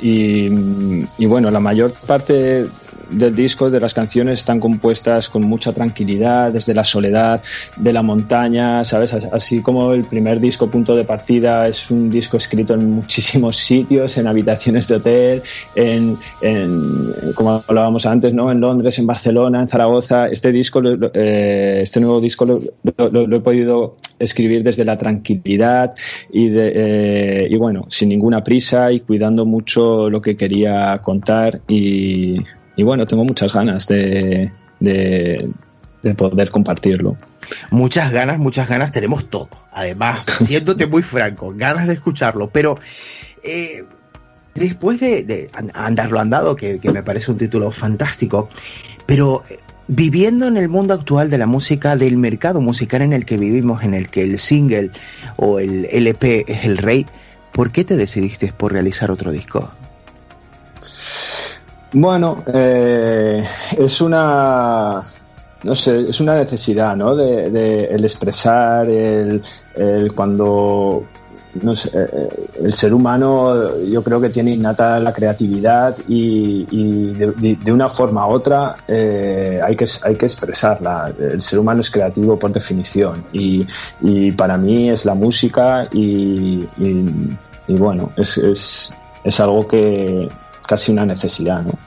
y 0.00 0.48
bueno, 1.26 1.50
la 1.50 1.60
mayor 1.60 1.92
parte 2.06 2.66
del 3.10 3.34
disco, 3.34 3.70
de 3.70 3.80
las 3.80 3.94
canciones, 3.94 4.40
están 4.40 4.60
compuestas 4.60 5.28
con 5.28 5.42
mucha 5.42 5.72
tranquilidad, 5.72 6.52
desde 6.52 6.74
la 6.74 6.84
soledad 6.84 7.42
de 7.76 7.92
la 7.92 8.02
montaña, 8.02 8.84
¿sabes? 8.84 9.14
Así 9.14 9.60
como 9.60 9.92
el 9.92 10.04
primer 10.04 10.40
disco, 10.40 10.68
Punto 10.68 10.94
de 10.94 11.04
Partida, 11.04 11.68
es 11.68 11.90
un 11.90 12.10
disco 12.10 12.36
escrito 12.36 12.74
en 12.74 12.90
muchísimos 12.90 13.56
sitios, 13.56 14.16
en 14.18 14.26
habitaciones 14.26 14.88
de 14.88 14.94
hotel, 14.96 15.42
en, 15.74 16.16
como 17.34 17.62
hablábamos 17.66 18.06
antes, 18.06 18.34
¿no? 18.34 18.50
En 18.50 18.60
Londres, 18.60 18.98
en 18.98 19.06
Barcelona, 19.06 19.60
en 19.60 19.68
Zaragoza. 19.68 20.28
Este 20.28 20.52
disco, 20.52 20.82
eh, 21.14 21.80
este 21.82 22.00
nuevo 22.00 22.20
disco 22.20 22.44
lo, 22.44 22.60
he 23.36 23.40
podido 23.40 23.96
escribir 24.18 24.62
desde 24.62 24.84
la 24.84 24.96
tranquilidad 24.96 25.94
y, 26.32 26.48
de, 26.48 26.72
eh, 26.74 27.46
y 27.50 27.56
bueno, 27.56 27.86
sin 27.88 28.08
ninguna 28.08 28.42
prisa 28.42 28.92
y 28.92 29.00
cuidando 29.00 29.44
mucho 29.44 30.08
lo 30.10 30.20
que 30.20 30.36
quería 30.36 30.98
contar 31.02 31.60
y 31.68 32.38
y 32.76 32.82
bueno, 32.82 33.06
tengo 33.06 33.24
muchas 33.24 33.52
ganas 33.52 33.86
de, 33.86 34.52
de, 34.80 35.50
poder 36.16 36.50
compartirlo. 36.50 37.16
Muchas 37.70 38.12
ganas, 38.12 38.38
muchas 38.38 38.68
ganas 38.68 38.92
tenemos 38.92 39.30
todo. 39.30 39.48
Además, 39.72 40.20
siéndote 40.38 40.86
muy 40.86 41.02
franco, 41.02 41.52
ganas 41.56 41.86
de 41.86 41.94
escucharlo, 41.94 42.50
pero 42.50 42.78
eh, 43.42 43.84
después 44.54 45.00
de, 45.00 45.50
Andarlo 45.74 46.20
Andado, 46.20 46.56
que, 46.56 46.78
que, 46.78 46.92
me 46.92 47.02
parece 47.02 47.30
un 47.30 47.38
título 47.38 47.70
fantástico, 47.70 48.48
pero 49.06 49.42
eh, 49.48 49.58
viviendo 49.86 50.48
en 50.48 50.56
el 50.56 50.68
mundo 50.68 50.94
actual 50.94 51.30
de 51.30 51.38
la 51.38 51.46
música, 51.46 51.96
del 51.96 52.16
mercado 52.16 52.60
musical 52.60 53.02
en 53.02 53.12
el 53.12 53.24
que 53.24 53.36
vivimos, 53.36 53.82
en 53.82 53.94
el 53.94 54.08
que 54.08 54.22
el 54.22 54.38
single 54.38 54.90
o 55.36 55.58
el 55.58 55.86
LP 55.90 56.44
es 56.48 56.64
el 56.64 56.78
rey, 56.78 57.06
¿por 57.52 57.70
qué 57.70 57.84
te 57.84 57.96
decidiste 57.96 58.52
por 58.52 58.72
realizar 58.72 59.10
otro 59.10 59.30
disco? 59.30 59.70
Bueno, 61.96 62.42
eh, 62.52 63.44
es 63.78 64.00
una 64.00 65.00
no 65.62 65.74
sé, 65.76 66.08
es 66.08 66.20
una 66.20 66.34
necesidad, 66.34 66.96
¿no? 66.96 67.14
De, 67.14 67.84
el 67.84 68.04
expresar, 68.04 68.90
el, 68.90 69.40
cuando 70.14 71.04
no 71.62 71.76
sé, 71.76 71.90
eh, 71.94 72.28
el 72.64 72.74
ser 72.74 72.92
humano 72.92 73.78
yo 73.78 74.02
creo 74.02 74.20
que 74.20 74.28
tiene 74.28 74.50
innata 74.50 74.98
la 74.98 75.12
creatividad 75.12 75.96
y, 76.08 76.64
de, 77.14 77.72
una 77.72 77.88
forma 77.88 78.26
u 78.26 78.32
otra 78.32 78.74
eh, 78.88 79.60
hay, 79.62 79.76
que, 79.76 79.86
hay 80.02 80.16
que 80.16 80.26
expresarla. 80.26 81.14
El 81.16 81.42
ser 81.42 81.60
humano 81.60 81.80
es 81.80 81.90
creativo 81.92 82.36
por 82.36 82.50
definición 82.50 83.24
y, 83.32 83.64
y 84.02 84.32
para 84.32 84.58
mí 84.58 84.90
es 84.90 85.04
la 85.04 85.14
música 85.14 85.86
y, 85.92 86.68
y 86.76 87.74
bueno, 87.74 88.10
es, 88.16 88.36
es, 88.36 88.94
es 89.22 89.40
algo 89.40 89.68
que, 89.68 90.28
casi 90.66 90.92
una 90.92 91.06
necesidad, 91.06 91.62
¿no? 91.62 91.78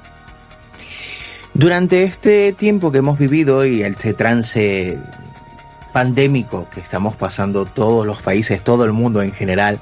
Durante 1.53 2.03
este 2.03 2.53
tiempo 2.53 2.91
que 2.91 2.99
hemos 2.99 3.17
vivido 3.17 3.65
y 3.65 3.81
este 3.81 4.13
trance 4.13 4.99
pandémico 5.91 6.67
que 6.69 6.79
estamos 6.79 7.15
pasando 7.15 7.65
todos 7.65 8.05
los 8.05 8.21
países, 8.21 8.63
todo 8.63 8.85
el 8.85 8.93
mundo 8.93 9.23
en 9.23 9.31
general, 9.31 9.79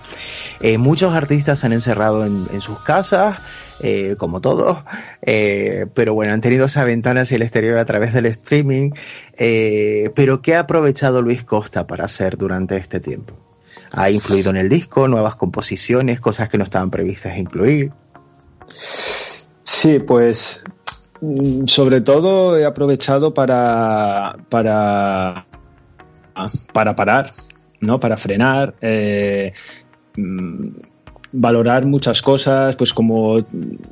eh, 0.61 0.77
muchos 0.77 1.13
artistas 1.13 1.59
se 1.59 1.65
han 1.65 1.73
encerrado 1.73 2.25
en, 2.25 2.61
sus 2.61 2.79
casas, 2.79 3.37
eh, 3.81 4.15
como 4.17 4.39
todos, 4.39 4.85
eh, 5.23 5.87
pero 5.93 6.13
bueno, 6.13 6.31
han 6.31 6.39
tenido 6.39 6.67
esa 6.67 6.85
ventana 6.85 7.23
hacia 7.23 7.35
el 7.35 7.41
exterior 7.41 7.77
a 7.77 7.83
través 7.83 8.13
del 8.13 8.27
streaming. 8.27 8.91
pero 9.37 10.41
¿qué 10.41 10.55
ha 10.55 10.61
aprovechado 10.61 11.21
Luis 11.21 11.43
Costa 11.43 11.85
para 11.85 12.05
hacer 12.05 12.37
durante 12.37 12.77
este 12.77 13.01
tiempo? 13.01 13.33
¿Ha 13.91 14.09
influido 14.09 14.51
en 14.51 14.55
el 14.55 14.69
disco, 14.69 15.09
nuevas 15.09 15.35
composiciones, 15.35 16.21
cosas 16.21 16.47
que 16.47 16.57
no 16.57 16.63
estaban 16.63 16.89
previstas 16.89 17.37
incluir? 17.37 17.91
Sí, 19.63 19.99
pues 19.99 20.63
mm, 21.21 21.65
sobre 21.65 22.01
todo 22.01 22.57
he 22.57 22.65
aprovechado 22.65 23.33
para, 23.33 24.35
para, 24.49 25.45
para 26.73 26.95
parar, 26.95 27.33
¿no? 27.81 27.99
Para 27.99 28.17
frenar. 28.17 28.75
Eh, 28.81 29.53
mm, 30.17 30.94
valorar 31.37 31.85
muchas 31.85 32.21
cosas, 32.21 32.75
pues 32.75 32.93
como, 32.93 33.45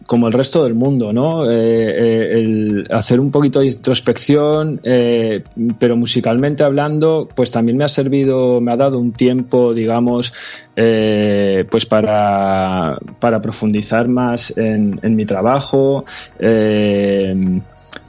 como 0.05 0.27
el 0.27 0.33
resto 0.33 0.63
del 0.63 0.73
mundo, 0.73 1.11
¿no? 1.11 1.49
Eh, 1.49 1.51
eh, 1.55 2.83
hacer 2.89 3.19
un 3.19 3.31
poquito 3.31 3.59
de 3.59 3.67
introspección, 3.67 4.79
eh, 4.83 5.43
pero 5.77 5.97
musicalmente 5.97 6.63
hablando, 6.63 7.27
pues 7.35 7.51
también 7.51 7.77
me 7.77 7.83
ha 7.83 7.89
servido, 7.89 8.61
me 8.61 8.71
ha 8.71 8.77
dado 8.77 8.97
un 8.97 9.11
tiempo, 9.11 9.73
digamos, 9.73 10.33
pues 10.73 11.85
para, 11.85 12.97
para 13.19 13.41
profundizar 13.41 14.07
más 14.07 14.57
en, 14.57 14.99
en 15.03 15.15
mi 15.15 15.25
trabajo, 15.25 16.05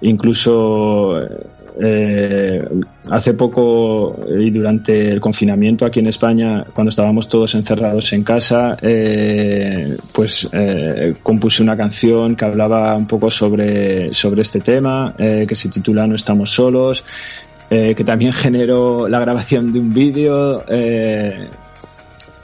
incluso 0.01 1.20
eh, 1.80 2.62
hace 3.10 3.34
poco 3.34 4.16
y 4.38 4.50
durante 4.50 5.10
el 5.10 5.20
confinamiento 5.20 5.84
aquí 5.84 6.00
en 6.00 6.06
España, 6.06 6.64
cuando 6.72 6.90
estábamos 6.90 7.28
todos 7.28 7.54
encerrados 7.54 8.12
en 8.12 8.22
casa, 8.22 8.76
eh, 8.80 9.96
pues 10.12 10.48
eh, 10.52 11.14
compuse 11.22 11.62
una 11.62 11.76
canción 11.76 12.37
que 12.37 12.44
hablaba 12.44 12.94
un 12.96 13.06
poco 13.06 13.30
sobre, 13.30 14.14
sobre 14.14 14.42
este 14.42 14.60
tema, 14.60 15.14
que 15.16 15.54
se 15.54 15.68
titula 15.68 16.06
No 16.06 16.14
estamos 16.14 16.50
solos, 16.50 17.04
que 17.68 18.04
también 18.04 18.32
generó 18.44 19.08
la 19.08 19.18
grabación 19.18 19.72
de 19.72 19.80
un 19.80 19.92
vídeo. 19.92 20.64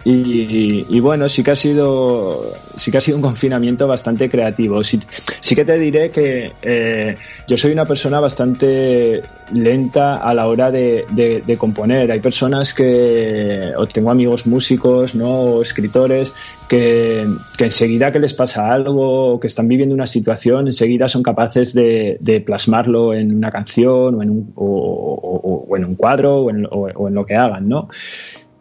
Y, 0.02 0.98
bueno, 1.00 1.28
sí 1.28 1.42
que 1.42 1.50
ha 1.50 1.56
sido 1.56 2.52
sí 2.76 2.90
que 2.90 2.98
ha 2.98 3.00
sido 3.02 3.18
un 3.18 3.22
confinamiento 3.22 3.86
bastante 3.86 4.30
creativo. 4.30 4.82
Sí, 4.82 4.98
sí 5.40 5.54
que 5.54 5.64
te 5.64 5.76
diré 5.78 6.10
que 6.10 6.52
eh, 6.62 7.16
yo 7.46 7.56
soy 7.58 7.72
una 7.72 7.84
persona 7.84 8.18
bastante 8.18 9.22
lenta 9.52 10.16
a 10.16 10.32
la 10.32 10.46
hora 10.46 10.70
de, 10.70 11.04
de, 11.10 11.56
componer. 11.58 12.10
Hay 12.10 12.20
personas 12.20 12.72
que, 12.72 13.72
o 13.76 13.86
tengo 13.86 14.10
amigos 14.10 14.46
músicos, 14.46 15.14
¿no? 15.14 15.28
O 15.28 15.62
escritores 15.62 16.32
que, 16.66 17.26
que, 17.58 17.64
enseguida 17.64 18.10
que 18.10 18.20
les 18.20 18.32
pasa 18.32 18.72
algo 18.72 19.34
o 19.34 19.40
que 19.40 19.48
están 19.48 19.68
viviendo 19.68 19.94
una 19.94 20.06
situación, 20.06 20.66
enseguida 20.68 21.08
son 21.08 21.22
capaces 21.22 21.74
de, 21.74 22.16
de 22.20 22.40
plasmarlo 22.40 23.12
en 23.12 23.36
una 23.36 23.50
canción 23.50 24.14
o 24.14 24.22
en 24.22 24.30
un, 24.30 24.52
o, 24.54 25.66
o, 25.68 25.76
en 25.76 25.84
un 25.84 25.94
cuadro 25.96 26.44
o 26.44 26.50
en, 26.50 26.66
o 26.70 27.08
en 27.08 27.14
lo 27.14 27.26
que 27.26 27.34
hagan, 27.34 27.68
¿no? 27.68 27.88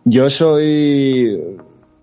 Yo 0.09 0.27
soy 0.29 1.39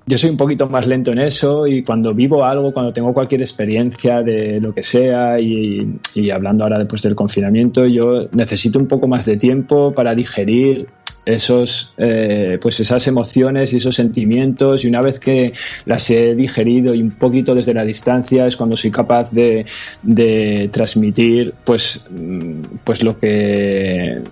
yo 0.09 0.16
soy 0.16 0.31
un 0.31 0.37
poquito 0.37 0.69
más 0.69 0.87
lento 0.87 1.11
en 1.11 1.19
eso 1.19 1.66
y 1.66 1.83
cuando 1.83 2.14
vivo 2.14 2.45
algo, 2.45 2.73
cuando 2.73 2.92
tengo 2.92 3.12
cualquier 3.12 3.40
experiencia 3.40 4.23
de 4.23 4.61
lo 4.61 4.73
que 4.73 4.85
sea 4.85 5.40
y, 5.40 5.99
hablando 6.33 6.62
ahora 6.62 6.79
después 6.79 7.03
del 7.03 7.16
confinamiento, 7.16 7.85
yo 7.87 8.29
necesito 8.31 8.79
un 8.79 8.87
poco 8.87 9.09
más 9.09 9.25
de 9.25 9.37
tiempo 9.37 9.92
para 9.92 10.14
digerir 10.14 10.87
esos 11.25 11.92
eh, 11.99 12.57
pues 12.62 12.79
esas 12.79 13.09
emociones 13.09 13.73
y 13.73 13.79
esos 13.79 13.97
sentimientos. 13.97 14.85
Y 14.85 14.87
una 14.87 15.03
vez 15.03 15.19
que 15.19 15.53
las 15.87 16.09
he 16.09 16.37
digerido 16.37 16.95
y 16.95 17.03
un 17.03 17.11
poquito 17.11 17.57
desde 17.57 17.75
la 17.75 17.85
distancia 17.85 18.46
es 18.46 18.57
cuando 18.57 18.77
soy 18.77 18.92
capaz 18.92 19.33
de, 19.33 19.67
de 20.04 20.71
transmitir 20.73 21.52
pues 21.65 22.04
mm, 22.09 22.63
pues 22.85 23.02
lo 23.02 23.19
que 23.19 24.23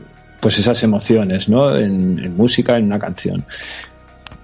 pues 0.44 0.58
esas 0.58 0.82
emociones, 0.82 1.48
¿no? 1.48 1.74
En, 1.74 2.36
música, 2.36 2.76
en 2.76 2.84
una 2.84 2.98
canción. 2.98 3.46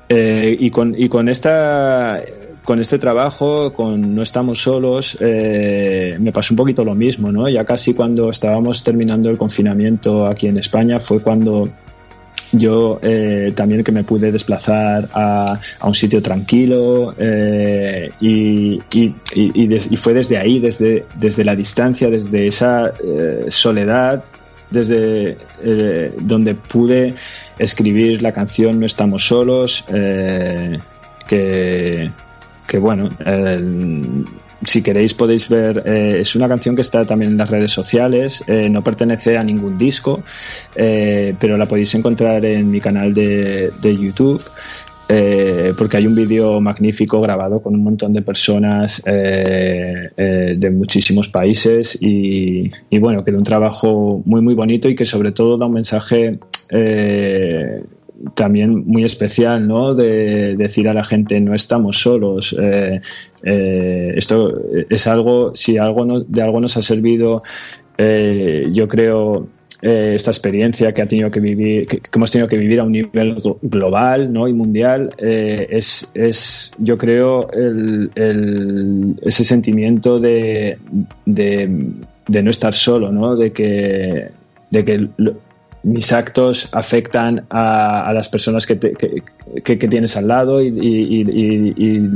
Eh, 0.09 0.57
y, 0.59 0.70
con, 0.70 0.94
y 0.96 1.11
con 1.11 1.28
esta 1.28 2.18
con 2.64 2.80
este 2.80 2.98
trabajo, 2.98 3.70
con 3.74 4.14
No 4.14 4.22
estamos 4.22 4.62
solos, 4.62 5.18
eh, 5.20 6.16
me 6.18 6.32
pasó 6.32 6.55
un 6.55 6.57
poquito 6.57 6.86
lo 6.86 6.94
mismo, 6.94 7.30
¿no? 7.30 7.51
Ya 7.51 7.66
casi 7.66 7.92
cuando 7.92 8.30
estábamos 8.30 8.82
terminando 8.82 9.28
el 9.28 9.36
confinamiento 9.36 10.26
aquí 10.26 10.46
en 10.46 10.57
España 10.57 11.01
fue 11.01 11.20
cuando 11.20 11.68
yo 12.53 12.98
eh, 13.03 13.53
también 13.55 13.84
que 13.84 13.92
me 13.92 14.05
pude 14.05 14.32
desplazar 14.32 15.07
a, 15.12 15.61
un 15.84 15.94
sitio 15.94 16.22
tranquilo 16.22 17.14
eh, 17.18 18.11
y, 18.20 18.80
y, 18.90 19.96
fue 19.98 20.14
desde 20.14 20.38
ahí, 20.38 20.61
desde, 20.61 21.05
desde 21.18 21.44
la 21.44 21.55
distancia, 21.55 22.09
desde 22.09 22.46
esa 22.46 22.90
soledad, 23.51 24.24
desde 24.71 25.39
donde 26.21 26.55
pude 26.55 27.14
escribir 27.59 28.23
la 28.23 28.33
canción 28.33 28.81
No 28.81 28.87
estamos 28.87 29.27
solos, 29.27 29.85
que, 31.29 32.11
que 32.66 32.79
bueno, 32.79 33.11
si 34.64 34.83
queréis 34.83 35.14
podéis 35.14 35.49
ver, 35.49 35.83
eh, 35.87 36.18
es 36.21 36.35
una 36.35 36.49
canción 36.49 36.75
que 36.75 36.83
está 36.83 37.05
también 37.05 37.33
en 37.33 37.39
las 37.39 37.49
redes 37.49 37.71
sociales, 37.71 38.45
eh, 38.47 38.68
no 38.68 38.83
pertenece 38.83 39.37
a 39.37 39.43
ningún 39.43 39.79
disco, 39.79 40.23
eh, 40.75 41.35
pero 41.39 41.57
la 41.57 41.66
podéis 41.66 41.95
encontrar 41.95 42.45
en 42.45 42.71
mi 42.71 42.81
canal 42.81 43.14
de, 43.14 43.73
YouTube. 43.83 44.43
Porque 45.77 45.97
hay 45.97 46.07
un 46.07 46.15
vídeo 46.15 46.61
magnífico 46.61 47.21
grabado 47.21 47.61
con 47.61 47.75
un 47.75 47.83
montón 47.83 48.13
de 48.13 48.23
personas 48.23 49.03
de 49.05 50.71
muchísimos 50.73 51.29
países 51.29 51.99
y, 52.01 52.71
bueno, 52.99 53.25
que 53.25 53.33
de 53.33 53.39
un 53.39 53.45
trabajo 53.45 54.23
muy 54.25 54.41
muy 54.41 54.55
bonito 54.55 54.89
y 54.89 54.95
que 54.95 55.05
sobre 55.05 55.33
todo 55.33 55.57
da 55.57 55.67
un 55.67 55.73
mensaje 55.73 56.39
también 58.35 58.85
muy 58.87 59.05
especial, 59.05 59.67
¿no? 59.67 59.95
De 59.95 60.57
decir 60.57 60.89
a 60.89 60.95
la 60.95 61.05
gente 61.05 61.41
no 61.41 61.55
estamos 61.55 62.01
solos. 62.01 62.55
Eh, 62.61 63.01
eh, 63.43 64.13
esto 64.17 64.53
es 64.89 65.07
algo, 65.07 65.55
si 65.55 65.79
algo 65.79 66.21
de 66.21 66.43
algo 66.43 66.61
nos 66.61 66.77
ha 66.77 66.83
servido, 66.83 67.43
eh, 67.97 68.69
yo 68.73 68.89
creo 68.89 69.49
esta 69.83 70.31
experiencia 70.31 70.93
que 70.93 71.03
ha 71.03 71.07
tenido 71.07 71.31
que 71.31 71.41
vivir, 71.41 71.87
que, 71.87 72.01
hemos 72.14 72.31
tenido 72.31 72.49
que 72.49 72.59
vivir 72.59 72.81
a 72.81 72.85
un 72.85 72.93
nivel 72.93 73.43
global, 73.62 74.33
¿no? 74.33 74.47
Y 74.47 74.53
mundial, 74.53 75.14
es, 75.18 76.11
es, 76.14 76.72
yo 76.78 76.99
creo, 76.99 77.51
el, 77.53 78.11
ese 79.22 79.45
sentimiento 79.45 80.20
de, 80.20 80.78
de, 81.24 81.68
no 82.43 82.51
estar 82.51 82.74
solo, 82.74 83.11
¿no? 83.11 83.37
De 83.37 83.53
que 83.53 84.31
de 84.70 84.85
que 84.85 85.09
mis 85.83 86.12
actos 86.12 86.68
afectan 86.72 87.47
a, 87.51 88.12
las 88.12 88.28
personas 88.28 88.66
que, 88.66 88.78
que, 88.78 89.76
tienes 89.76 90.16
al 90.16 90.28
lado 90.28 90.61
y, 90.61 91.24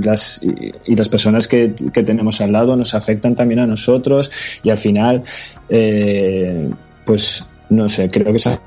las, 0.02 0.40
y 0.42 0.94
las 0.94 1.08
personas 1.08 1.48
que, 1.48 1.68
tenemos 2.04 2.40
al 2.40 2.52
lado 2.52 2.76
nos 2.76 2.94
afectan 2.94 3.34
también 3.34 3.60
a 3.60 3.66
nosotros 3.66 4.30
y 4.62 4.70
al 4.70 4.78
final, 4.78 5.22
eh, 5.68 6.70
pues 7.06 7.48
no 7.74 7.88
sé, 7.88 8.10
creo 8.10 8.32
que 8.32 8.38
se 8.38 8.58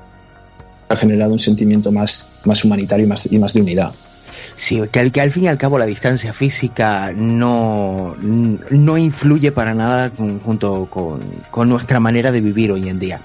ha 0.88 0.96
generado 0.96 1.32
un 1.32 1.38
sentimiento 1.38 1.92
más, 1.92 2.28
más 2.44 2.64
humanitario 2.64 3.06
y 3.06 3.08
más, 3.08 3.30
y 3.30 3.38
más 3.38 3.52
de 3.54 3.60
unidad. 3.60 3.92
Sí, 4.58 4.82
que 4.90 4.98
al, 4.98 5.12
que 5.12 5.20
al 5.20 5.30
fin 5.30 5.44
y 5.44 5.48
al 5.48 5.56
cabo 5.56 5.78
la 5.78 5.86
distancia 5.86 6.32
física 6.32 7.12
no, 7.14 8.16
no 8.16 8.98
influye 8.98 9.52
para 9.52 9.72
nada 9.72 10.10
junto 10.42 10.86
con, 10.90 11.20
con 11.52 11.68
nuestra 11.68 12.00
manera 12.00 12.32
de 12.32 12.40
vivir 12.40 12.72
hoy 12.72 12.88
en 12.88 12.98
día. 12.98 13.20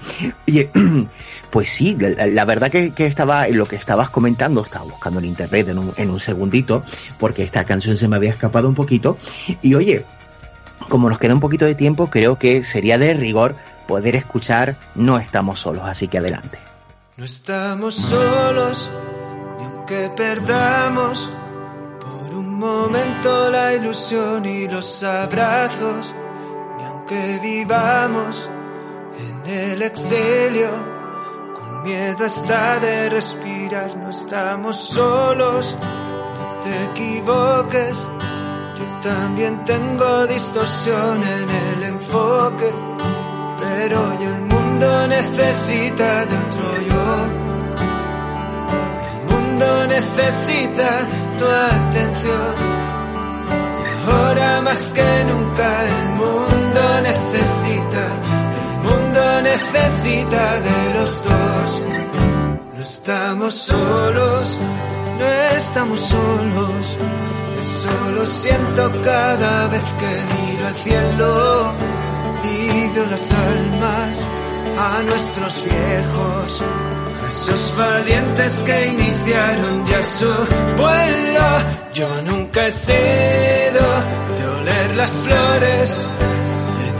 Pues 1.50 1.68
sí, 1.68 1.96
la, 1.96 2.44
verdad 2.44 2.68
que, 2.68 2.92
estaba, 3.06 3.46
en 3.46 3.58
lo 3.58 3.66
que 3.66 3.76
estabas 3.76 4.10
comentando, 4.10 4.64
estaba 4.64 4.86
buscando 4.86 5.20
en 5.20 5.26
internet 5.26 5.68
en 5.68 5.78
un, 5.78 5.92
en 5.96 6.10
un 6.10 6.18
segundito, 6.18 6.82
porque 7.16 7.44
esta 7.44 7.64
canción 7.64 7.96
se 7.96 8.08
me 8.08 8.16
había 8.16 8.30
escapado 8.30 8.68
un 8.68 8.74
poquito. 8.74 9.16
Y 9.62 9.76
oye, 9.76 10.04
como 10.88 11.08
nos 11.08 11.20
queda 11.20 11.32
un 11.32 11.38
poquito 11.38 11.64
de 11.64 11.76
tiempo, 11.76 12.10
creo 12.10 12.40
que 12.40 12.64
sería 12.64 12.98
de 12.98 13.14
rigor 13.14 13.54
poder 13.86 14.16
escuchar 14.16 14.76
No 14.94 15.18
estamos 15.18 15.60
solos, 15.60 15.84
así 15.84 16.08
que 16.08 16.18
adelante. 16.18 16.58
No 17.16 17.24
estamos 17.24 17.94
solos, 17.94 18.90
ni 19.58 19.64
aunque 19.64 20.10
perdamos 20.16 21.30
por 22.00 22.34
un 22.34 22.58
momento 22.58 23.50
la 23.50 23.74
ilusión 23.74 24.44
y 24.46 24.66
los 24.66 25.02
abrazos, 25.02 26.12
ni 26.78 26.84
aunque 26.84 27.38
vivamos 27.40 28.50
en 29.46 29.50
el 29.50 29.82
exilio 29.82 30.94
miedo 31.84 32.24
está 32.24 32.80
de 32.80 33.10
respirar, 33.10 33.94
no 33.96 34.08
estamos 34.08 34.76
solos, 34.76 35.76
no 35.80 36.60
te 36.62 36.84
equivoques. 36.90 37.96
Yo 38.78 39.00
también 39.02 39.62
tengo 39.64 40.26
distorsión 40.26 41.22
en 41.22 41.50
el 41.50 41.82
enfoque, 41.84 42.72
pero 43.60 44.08
hoy 44.08 44.24
el 44.24 44.40
mundo 44.52 45.06
necesita 45.08 46.26
de 46.26 46.36
otro 46.46 46.80
yo. 46.88 47.06
El 49.10 49.18
mundo 49.30 49.86
necesita 49.88 50.88
tu 51.38 51.44
atención. 51.46 52.54
Y 53.80 54.10
ahora 54.10 54.62
más 54.62 54.90
que 54.90 55.24
nunca 55.30 55.84
el 55.88 56.08
mundo 56.10 57.00
necesita 57.02 58.34
mundo 58.84 59.42
necesita 59.42 60.60
de 60.60 60.94
los 60.94 61.24
dos. 61.24 61.82
No 62.74 62.82
estamos 62.82 63.54
solos, 63.54 64.58
no 65.18 65.26
estamos 65.56 66.00
solos. 66.00 66.98
Eso 67.58 68.10
lo 68.16 68.26
siento 68.26 68.82
cada 69.02 69.68
vez 69.68 69.84
que 70.00 70.12
miro 70.34 70.66
al 70.66 70.74
cielo 70.74 72.03
las 73.10 73.32
almas 73.32 74.26
a 74.78 75.02
nuestros 75.02 75.64
viejos. 75.64 76.62
A 77.22 77.28
esos 77.28 77.76
valientes 77.76 78.62
que 78.62 78.86
iniciaron 78.86 79.86
ya 79.86 80.02
su 80.02 80.32
vuelo. 80.76 81.48
Yo 81.92 82.22
nunca 82.22 82.66
he 82.66 82.72
sido 82.72 83.86
de 84.36 84.46
oler 84.46 84.96
las 84.96 85.12
flores 85.12 86.04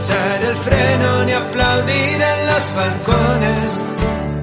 echar 0.05 0.43
el 0.43 0.55
freno 0.55 1.25
ni 1.25 1.31
aplaudir 1.31 2.21
en 2.21 2.47
los 2.47 2.75
balcones. 2.75 3.85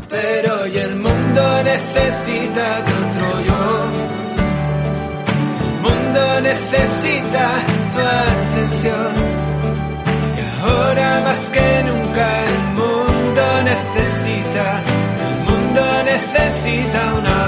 Pero 0.08 0.62
hoy 0.62 0.76
el 0.76 0.96
mundo 0.96 1.62
necesita 1.64 2.82
de 2.82 2.92
otro 3.04 3.40
yo. 3.48 3.62
El 5.64 5.80
mundo 5.80 6.40
necesita 6.42 7.44
tu 7.92 8.41
más 11.32 11.48
que 11.48 11.82
nunca. 11.84 12.44
El 12.44 12.62
mundo 12.78 13.44
necesita, 13.64 14.82
el 15.28 15.36
mundo 15.48 15.82
necesita 16.04 17.14
una 17.14 17.41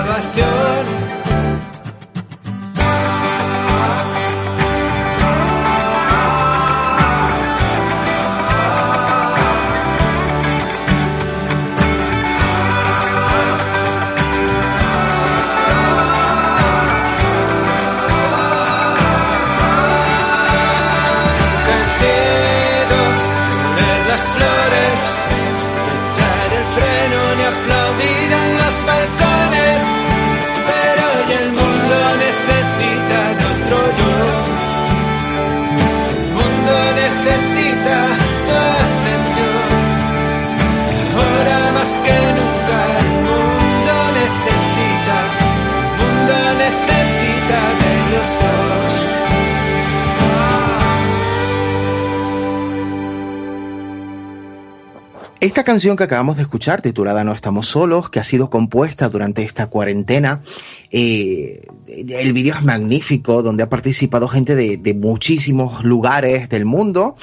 Esta 55.55 55.62
canción 55.62 55.96
que 55.96 56.02
acabamos 56.02 56.34
de 56.34 56.42
escuchar, 56.42 56.82
titulada 56.82 57.22
No 57.22 57.32
estamos 57.32 57.68
solos, 57.68 58.11
que 58.11 58.18
ha 58.18 58.24
sido 58.24 58.50
compuesta 58.50 59.09
durante 59.09 59.44
esta 59.44 59.68
cuarentena, 59.68 60.42
eh, 60.90 61.68
el 61.86 62.32
vídeo 62.32 62.55
es 62.57 62.64
magnífico, 62.64 63.40
donde 63.40 63.62
ha 63.62 63.68
participado 63.68 64.26
gente 64.26 64.57
de, 64.57 64.94
muchísimos 64.94 65.84
lugares 65.84 66.48
del 66.48 66.64
mundo. 66.64 67.14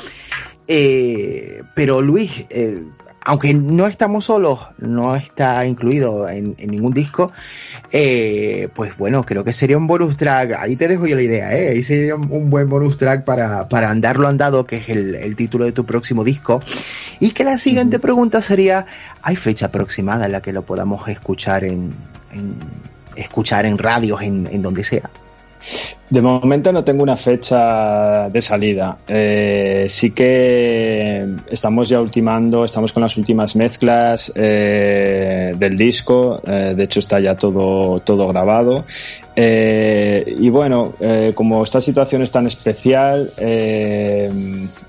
Eh, 0.70 1.64
pero 1.76 2.02
Luis, 2.02 2.46
eh, 2.52 2.82
aunque 3.24 3.54
no 3.54 3.86
estamos 3.86 4.26
solos, 4.26 4.68
no 4.80 5.16
está 5.16 5.66
incluido 5.66 6.28
en, 6.28 6.56
ningún 6.58 6.94
disco, 6.94 7.32
eh, 7.92 8.70
pues 8.74 8.98
bueno, 8.98 9.24
creo 9.26 9.44
que 9.44 9.54
sería 9.54 9.78
un 9.78 9.86
bonus 9.86 10.18
track, 10.18 10.58
ahí 10.60 10.76
te 10.76 10.88
dejo 10.88 11.06
yo 11.06 11.16
la 11.16 11.22
idea, 11.22 11.56
¿eh? 11.56 11.70
ahí 11.70 11.84
sería 11.84 12.16
un 12.16 12.50
buen 12.50 12.68
bonus 12.68 12.98
track 12.98 13.24
para, 13.24 13.68
para 13.68 13.92
Andarlo 13.92 14.28
Andado, 14.28 14.66
que 14.66 14.78
es 14.78 14.90
el, 14.90 15.36
título 15.36 15.66
de 15.66 15.72
tu 15.72 15.86
próximo 15.86 16.24
disco. 16.24 16.62
Y 17.20 17.32
que 17.32 17.44
la 17.44 17.58
siguiente 17.58 18.00
pregunta 18.00 18.42
sería, 18.42 18.86
¿hay 19.22 19.36
fecha 19.36 19.68
aproximada 19.68 20.26
en 20.26 20.32
la 20.32 20.42
que 20.42 20.52
lo 20.52 20.66
podamos 20.66 21.08
escuchar 21.08 21.64
en, 21.64 21.94
escuchar 23.16 23.66
en 23.66 23.78
radios, 23.78 24.22
en, 24.22 24.48
en 24.48 24.62
donde 24.62 24.84
sea? 24.84 25.10
De 26.12 26.22
momento 26.22 26.74
no 26.74 26.84
tengo 26.84 27.04
una 27.04 27.16
fecha 27.16 28.28
de 28.28 28.42
salida. 28.42 28.98
Eh, 29.08 29.86
sí 29.88 30.12
que 30.12 31.26
estamos 31.50 31.88
ya 31.88 32.02
ultimando, 32.02 32.66
estamos 32.66 32.92
con 32.92 33.02
las 33.02 33.16
últimas 33.16 33.56
mezclas 33.56 34.30
eh, 34.36 35.54
del 35.58 35.78
disco. 35.78 36.42
Eh, 36.46 36.74
de 36.76 36.84
hecho 36.84 37.00
está 37.00 37.18
ya 37.22 37.36
todo, 37.36 38.02
todo 38.02 38.28
grabado. 38.28 38.84
y 39.38 40.50
bueno, 40.50 40.94
como 41.34 41.64
esta 41.64 41.80
situación 41.80 42.22
es 42.22 42.32
tan 42.32 42.46
especial, 42.46 43.32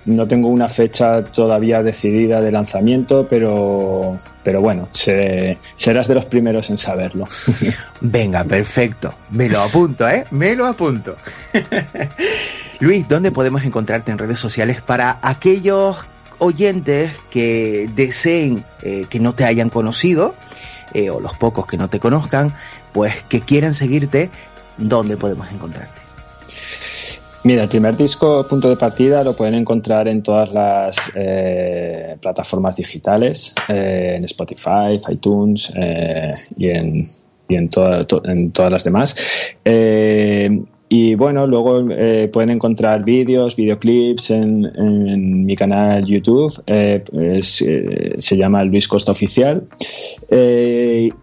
no 0.05 0.27
tengo 0.27 0.49
una 0.49 0.69
fecha 0.69 1.23
todavía 1.23 1.85
decidida 1.85 2.41
de 2.41 2.51
lanzamiento, 2.51 3.29
pero 3.31 4.19
pero 4.43 4.61
bueno, 4.61 4.89
serás 4.93 6.09
de 6.09 6.15
los 6.15 6.27
primeros 6.27 6.69
en 6.71 6.79
saberlo. 6.79 7.27
Venga, 8.01 8.45
perfecto. 8.45 9.15
Me 9.31 9.49
lo 9.49 9.61
apunto, 9.61 10.09
¿eh? 10.09 10.25
Me 10.33 10.57
lo 10.57 10.67
apunto. 10.67 11.12
Luis, 12.81 13.07
¿dónde 13.09 13.33
podemos 13.33 13.65
encontrarte 13.65 14.13
en 14.13 14.19
redes 14.19 14.39
sociales 14.39 14.83
para 14.83 15.19
aquellos 15.23 16.07
oyentes 16.43 17.21
que 17.31 17.89
deseen 17.95 18.65
eh, 18.83 19.07
que 19.09 19.21
no 19.21 19.35
te 19.35 19.45
hayan 19.45 19.71
conocido, 19.71 20.35
eh, 20.93 21.09
o 21.09 21.21
los 21.21 21.35
pocos 21.35 21.67
que 21.67 21.77
no 21.77 21.89
te 21.89 22.01
conozcan, 22.01 22.55
pues 22.93 23.23
que 23.23 23.41
quieran 23.41 23.75
seguirte, 23.75 24.31
¿dónde 24.77 25.17
podemos 25.17 25.51
encontrarte? 25.53 26.01
Mira, 27.45 27.63
el 27.63 27.69
primer 27.69 27.97
disco, 27.97 28.47
punto 28.49 28.69
de 28.69 28.77
partida, 28.77 29.25
lo 29.25 29.35
pueden 29.35 29.55
encontrar 29.55 30.07
en 30.07 30.23
todas 30.23 30.53
las 30.53 30.97
eh, 31.15 32.17
plataformas 32.21 32.77
digitales, 32.77 33.53
en 33.69 34.25
Spotify, 34.25 35.01
iTunes 35.09 35.73
y 36.57 36.69
en, 36.69 37.09
y 37.49 37.57
en, 37.57 37.71
en 38.25 38.53
todas 38.53 38.73
las 38.73 38.85
demás. 38.85 39.17
Y 40.95 41.15
bueno, 41.15 41.47
luego 41.47 41.91
eh, 41.91 42.29
pueden 42.31 42.51
encontrar 42.51 43.03
vídeos, 43.03 43.57
videoclips 43.57 44.29
en, 44.29 44.67
en, 44.77 45.47
mi 45.47 45.57
canal 45.57 46.05
YouTube. 46.05 46.53
Eh, 46.67 47.03
eh, 47.15 47.43
se 48.19 48.37
llama 48.37 48.63
Luis 48.63 48.87
Costa 48.87 49.13
Oficial. 49.13 49.67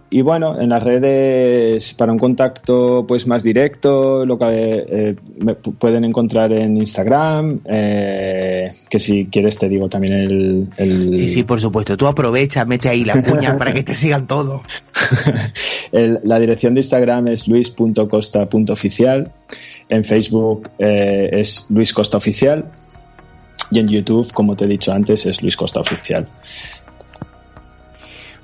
Y 0.10 0.22
bueno, 0.22 0.60
en 0.60 0.70
las 0.70 0.84
redes 0.84 1.94
para 1.94 2.12
un 2.12 2.20
contacto 2.20 3.06
pues 3.08 3.28
más 3.28 3.44
directo, 3.44 4.26
lo 4.26 4.38
que 4.38 5.16
me 5.38 5.56
pueden 5.56 6.04
encontrar 6.04 6.52
en 6.54 6.78
Instagram, 6.78 7.60
que 7.60 9.00
si 9.00 9.28
quieres 9.28 9.58
te 9.58 9.70
digo 9.70 9.88
también 9.88 10.14
el, 10.14 10.68
el, 10.78 11.16
Sí, 11.16 11.30
sí, 11.30 11.44
por 11.44 11.60
supuesto. 11.60 11.98
Tú 11.98 12.08
aprovecha, 12.08 12.66
mete 12.66 12.90
ahí 12.90 13.06
la 13.06 13.22
cuña 13.22 13.58
para 13.58 13.74
que 13.74 13.84
te 13.84 13.94
sigan 13.94 14.28
todo. 14.28 14.64
la 15.92 16.40
dirección 16.40 16.74
de 16.74 16.80
Instagram 16.82 17.28
es 17.28 17.48
luis.costa.oficial. 17.48 19.32
En 19.90 20.06
Facebook 20.06 20.70
eh, 20.78 21.30
es 21.32 21.66
Luis 21.70 21.94
Costa 21.94 22.18
Oficial 22.18 22.66
y 23.72 23.80
en 23.80 23.88
YouTube, 23.88 24.32
como 24.34 24.56
te 24.56 24.66
he 24.66 24.68
dicho 24.68 24.92
antes, 24.92 25.26
es 25.26 25.42
Luis 25.42 25.56
Costa 25.56 25.80
Oficial. 25.80 26.28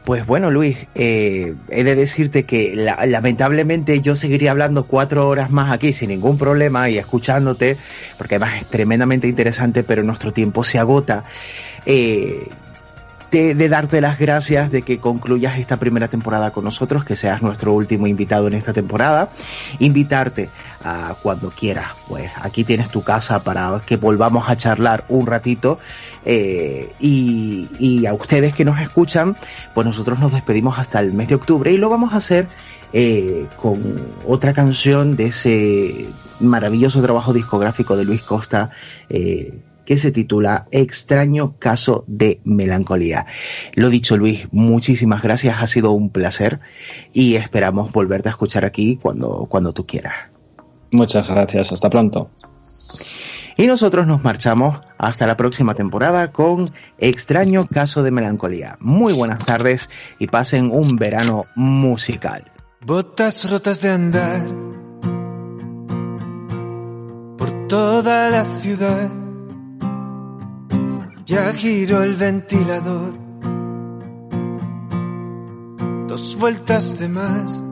Pues 0.06 0.28
bueno, 0.28 0.52
Luis, 0.52 0.78
eh, 0.94 1.56
he 1.70 1.84
de 1.84 1.96
decirte 1.96 2.44
que 2.44 2.76
lamentablemente 2.76 4.02
yo 4.02 4.16
seguiría 4.16 4.52
hablando 4.52 4.84
cuatro 4.86 5.28
horas 5.28 5.50
más 5.50 5.72
aquí 5.72 5.94
sin 5.94 6.10
ningún 6.10 6.38
problema 6.38 6.88
y 6.90 7.00
escuchándote, 7.00 7.76
porque 8.20 8.36
además 8.36 8.62
es 8.62 8.68
tremendamente 8.68 9.28
interesante, 9.28 9.84
pero 9.84 10.04
nuestro 10.04 10.32
tiempo 10.32 10.64
se 10.64 10.78
agota. 10.78 11.24
Eh, 11.88 12.48
de, 13.32 13.68
darte 13.68 14.00
las 14.00 14.18
gracias 14.18 14.72
de 14.72 14.84
que 14.84 15.00
concluyas 15.00 15.58
esta 15.58 15.78
primera 15.78 16.08
temporada 16.08 16.52
con 16.52 16.64
nosotros, 16.64 17.04
que 17.04 17.16
seas 17.16 17.42
nuestro 17.42 17.74
último 17.74 18.08
invitado 18.08 18.48
en 18.48 18.54
esta 18.54 18.72
temporada. 18.72 19.30
Invitarte 19.80 20.50
cuando 21.22 21.50
quieras, 21.50 21.92
pues 22.08 22.32
aquí 22.42 22.64
tienes 22.64 22.90
tu 22.90 23.04
casa 23.04 23.44
para 23.44 23.82
que 23.86 23.98
volvamos 23.98 24.50
a 24.50 24.56
charlar 24.56 25.06
un 25.10 25.26
ratito. 25.26 25.80
Eh, 26.26 26.92
y, 27.00 27.70
y, 27.80 28.06
a 28.08 28.14
ustedes 28.14 28.54
que 28.54 28.66
nos 28.66 28.80
escuchan, 28.80 29.38
pues 29.74 29.86
nosotros 29.86 30.20
nos 30.20 30.32
despedimos 30.32 30.80
hasta 30.80 31.00
el 31.00 31.14
mes 31.14 31.28
de 31.28 31.36
octubre 31.36 31.72
y 31.72 31.78
lo 31.78 31.90
vamos 31.90 32.14
a 32.14 32.18
hacer 32.18 32.48
eh, 32.94 33.48
con 33.62 34.00
otra 34.26 34.54
canción 34.54 35.16
de 35.16 35.28
ese 35.28 36.08
maravilloso 36.40 37.02
trabajo 37.02 37.34
discográfico 37.34 37.96
de 37.96 38.06
Luis 38.06 38.22
Costa. 38.22 38.70
Eh, 39.10 39.60
que 39.86 39.98
se 39.98 40.12
titula 40.12 40.68
Extraño 40.72 41.58
caso 41.60 42.04
de 42.08 42.42
melancolía. 42.44 43.28
Lo 43.76 43.90
dicho 43.90 44.18
Luis, 44.18 44.48
muchísimas 44.52 45.22
gracias, 45.22 45.62
ha 45.62 45.68
sido 45.68 45.92
un 45.92 46.10
placer 46.10 46.60
y 47.14 47.36
esperamos 47.36 47.92
volverte 47.92 48.30
a 48.30 48.32
escuchar 48.32 48.66
aquí 48.66 48.98
cuando, 49.00 49.46
cuando 49.48 49.74
tú 49.74 49.86
quieras. 49.86 50.35
Muchas 50.92 51.28
gracias, 51.28 51.72
hasta 51.72 51.90
pronto. 51.90 52.30
Y 53.58 53.68
nosotros 53.68 54.06
nos 54.06 54.24
marchamos 54.24 54.82
hasta 54.98 55.28
la 55.28 55.38
próxima 55.38 55.76
temporada 55.76 56.32
con 56.32 56.74
Extraño 56.98 57.68
caso 57.68 58.04
de 58.04 58.12
melancolía. 58.12 58.78
Muy 58.82 59.14
buenas 59.14 59.46
tardes 59.46 59.90
y 60.20 60.28
pasen 60.28 60.72
un 60.72 60.98
verano 60.98 61.46
musical. 61.56 62.52
Botas 62.82 63.50
rotas 63.50 63.82
de 63.82 63.92
andar 63.92 64.46
por 67.38 67.68
toda 67.68 68.30
la 68.30 68.46
ciudad 68.60 69.10
ya 71.26 71.54
giró 71.54 72.04
el 72.04 72.16
ventilador. 72.16 73.14
Dos 76.08 76.38
vueltas 76.38 77.00
de 77.00 77.10
más. 77.10 77.64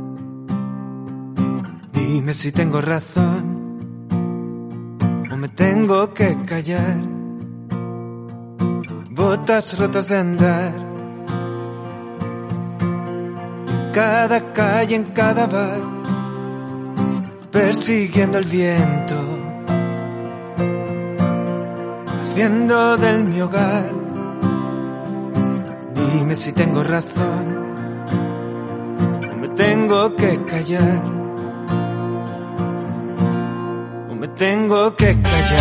Dime 2.06 2.34
si 2.34 2.52
tengo 2.52 2.82
razón 2.82 3.44
o 5.32 5.38
me 5.38 5.48
tengo 5.48 6.14
que 6.14 6.36
callar. 6.46 7.02
Botas 9.10 9.80
rotas 9.80 10.10
de 10.10 10.18
andar. 10.18 10.74
En 13.68 13.94
cada 13.94 14.52
calle, 14.52 14.96
en 14.96 15.06
cada 15.12 15.48
bar. 15.48 15.82
Persiguiendo 17.52 18.38
el 18.40 18.46
viento 18.46 19.16
haciendo 22.20 22.98
del 22.98 23.24
mi 23.24 23.40
hogar. 23.40 23.92
Dime 25.96 26.36
si 26.36 26.52
tengo 26.52 26.84
razón 26.84 27.46
o 29.32 29.36
me 29.38 29.48
tengo 29.50 30.14
que 30.16 30.44
callar. 30.44 31.23
Me 34.24 34.30
tengo 34.30 34.96
que 34.96 35.22
callar. 35.22 35.60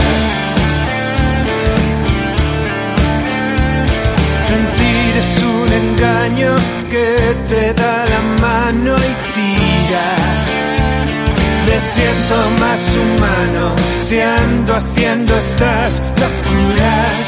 Sentir 4.49 5.13
es 5.25 5.43
un 5.43 5.73
engaño 5.83 6.55
que 6.93 7.07
te 7.49 7.75
da 7.75 8.07
la 8.07 8.21
mano 8.41 8.95
y 8.97 9.13
tira 9.35 10.09
me 11.67 11.81
siento 11.81 12.37
más 12.61 12.97
humano 13.03 13.75
si 14.05 14.21
ando 14.21 14.75
haciendo 14.77 15.37
estas 15.39 16.03
locuras. 16.21 17.27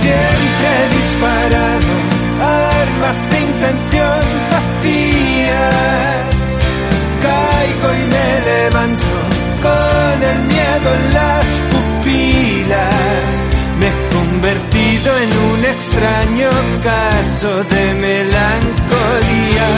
Siempre 0.00 0.70
disparado 0.96 1.92
armas 2.40 3.30
de 3.30 3.38
intención 3.40 4.22
vacías. 4.52 6.28
Caigo 7.22 7.88
y 7.94 8.02
me 8.12 8.28
levanto 8.48 9.25
con 9.66 10.22
el 10.30 10.38
miedo 10.52 10.88
en 10.98 11.04
las 11.14 11.46
pupilas. 11.72 13.28
Me 13.78 13.86
he 13.88 13.96
convertido 14.16 15.08
en 15.24 15.30
un 15.50 15.60
extraño 15.64 16.50
caso 16.82 17.50
de 17.64 17.94
melancolía 17.94 19.68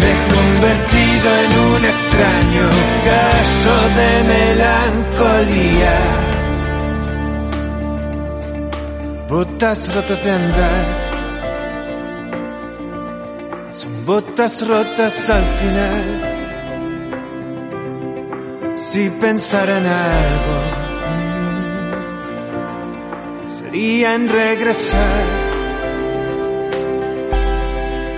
me 0.00 0.12
he 0.12 0.18
convertido 0.28 1.28
en 1.44 1.52
un 1.74 1.84
extraño 1.84 2.68
caso 3.10 3.74
de 3.98 4.10
melancolía. 4.34 5.96
Botas 9.28 9.94
rotas 9.94 10.24
de 10.24 10.30
andar, 10.30 10.86
son 13.72 14.06
botas 14.06 14.68
rotas 14.68 15.30
al 15.30 15.44
final. 15.58 16.35
Si 18.96 19.10
pensaran 19.10 19.84
algo, 19.84 20.58
sería 23.44 24.14
en 24.14 24.26
regresar. 24.26 25.24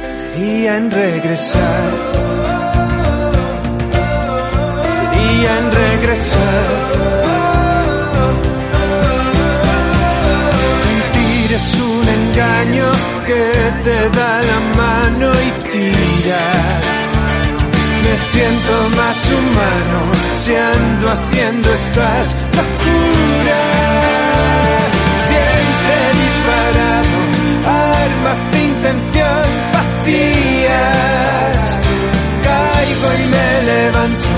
Sería 0.05 0.77
en 0.77 0.89
regresar. 0.93 1.95
Sería 4.99 5.59
en 5.59 5.73
regresar. 5.73 6.69
Sentir 10.85 11.53
es 11.55 11.75
un 11.75 12.09
engaño 12.09 12.91
que 13.27 13.53
te 13.83 14.09
da 14.17 14.43
la 14.43 14.61
mano 14.77 15.33
y 15.33 15.51
tira 15.71 16.68
siento 18.33 18.91
más 18.97 19.19
humano 19.31 20.01
si 20.41 20.55
ando 20.55 21.11
haciendo 21.11 21.73
estas 21.73 22.47
locuras. 22.57 23.69
Siempre 25.29 25.97
disparado, 26.23 27.17
armas 27.67 28.41
de 28.53 28.59
intención 28.65 29.47
vacías. 29.73 31.59
Caigo 32.43 33.09
y 33.15 33.25
me 33.35 33.51
levanto 33.73 34.31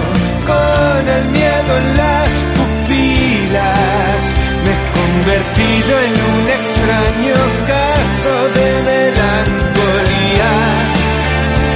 con 0.50 1.02
el 1.16 1.24
miedo 1.36 1.70
en 1.82 1.88
las 1.96 2.30
pupilas. 2.56 4.20
Me 4.64 4.70
he 4.72 4.80
convertido 5.00 5.92
en 6.06 6.12
un 6.30 6.42
extraño 6.58 7.38
caso 7.66 8.32
de 8.56 8.68
melancolía. 8.90 10.52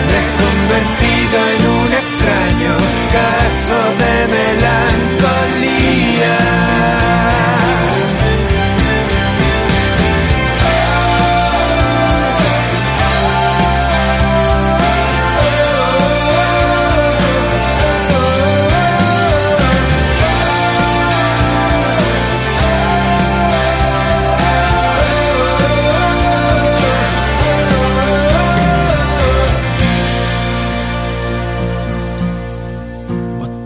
Me 0.08 0.16
he 0.18 0.26
convertido 0.42 1.36
en 1.54 1.60
un 1.68 1.73
extraño 2.24 2.76
caso 3.12 3.78
de 4.00 4.14
melancolía. 4.34 5.54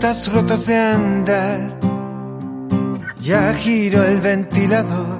Botas 0.09 0.33
rotas 0.33 0.65
de 0.65 0.75
andar, 0.75 1.77
ya 3.21 3.53
giro 3.53 4.03
el 4.03 4.19
ventilador. 4.19 5.19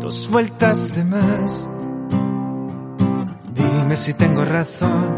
Dos 0.00 0.28
vueltas 0.28 0.94
de 0.94 1.04
más, 1.04 1.66
dime 3.54 3.96
si 3.96 4.12
tengo 4.12 4.44
razón, 4.44 5.08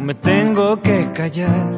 me 0.00 0.14
tengo 0.16 0.82
que 0.82 1.12
callar. 1.12 1.77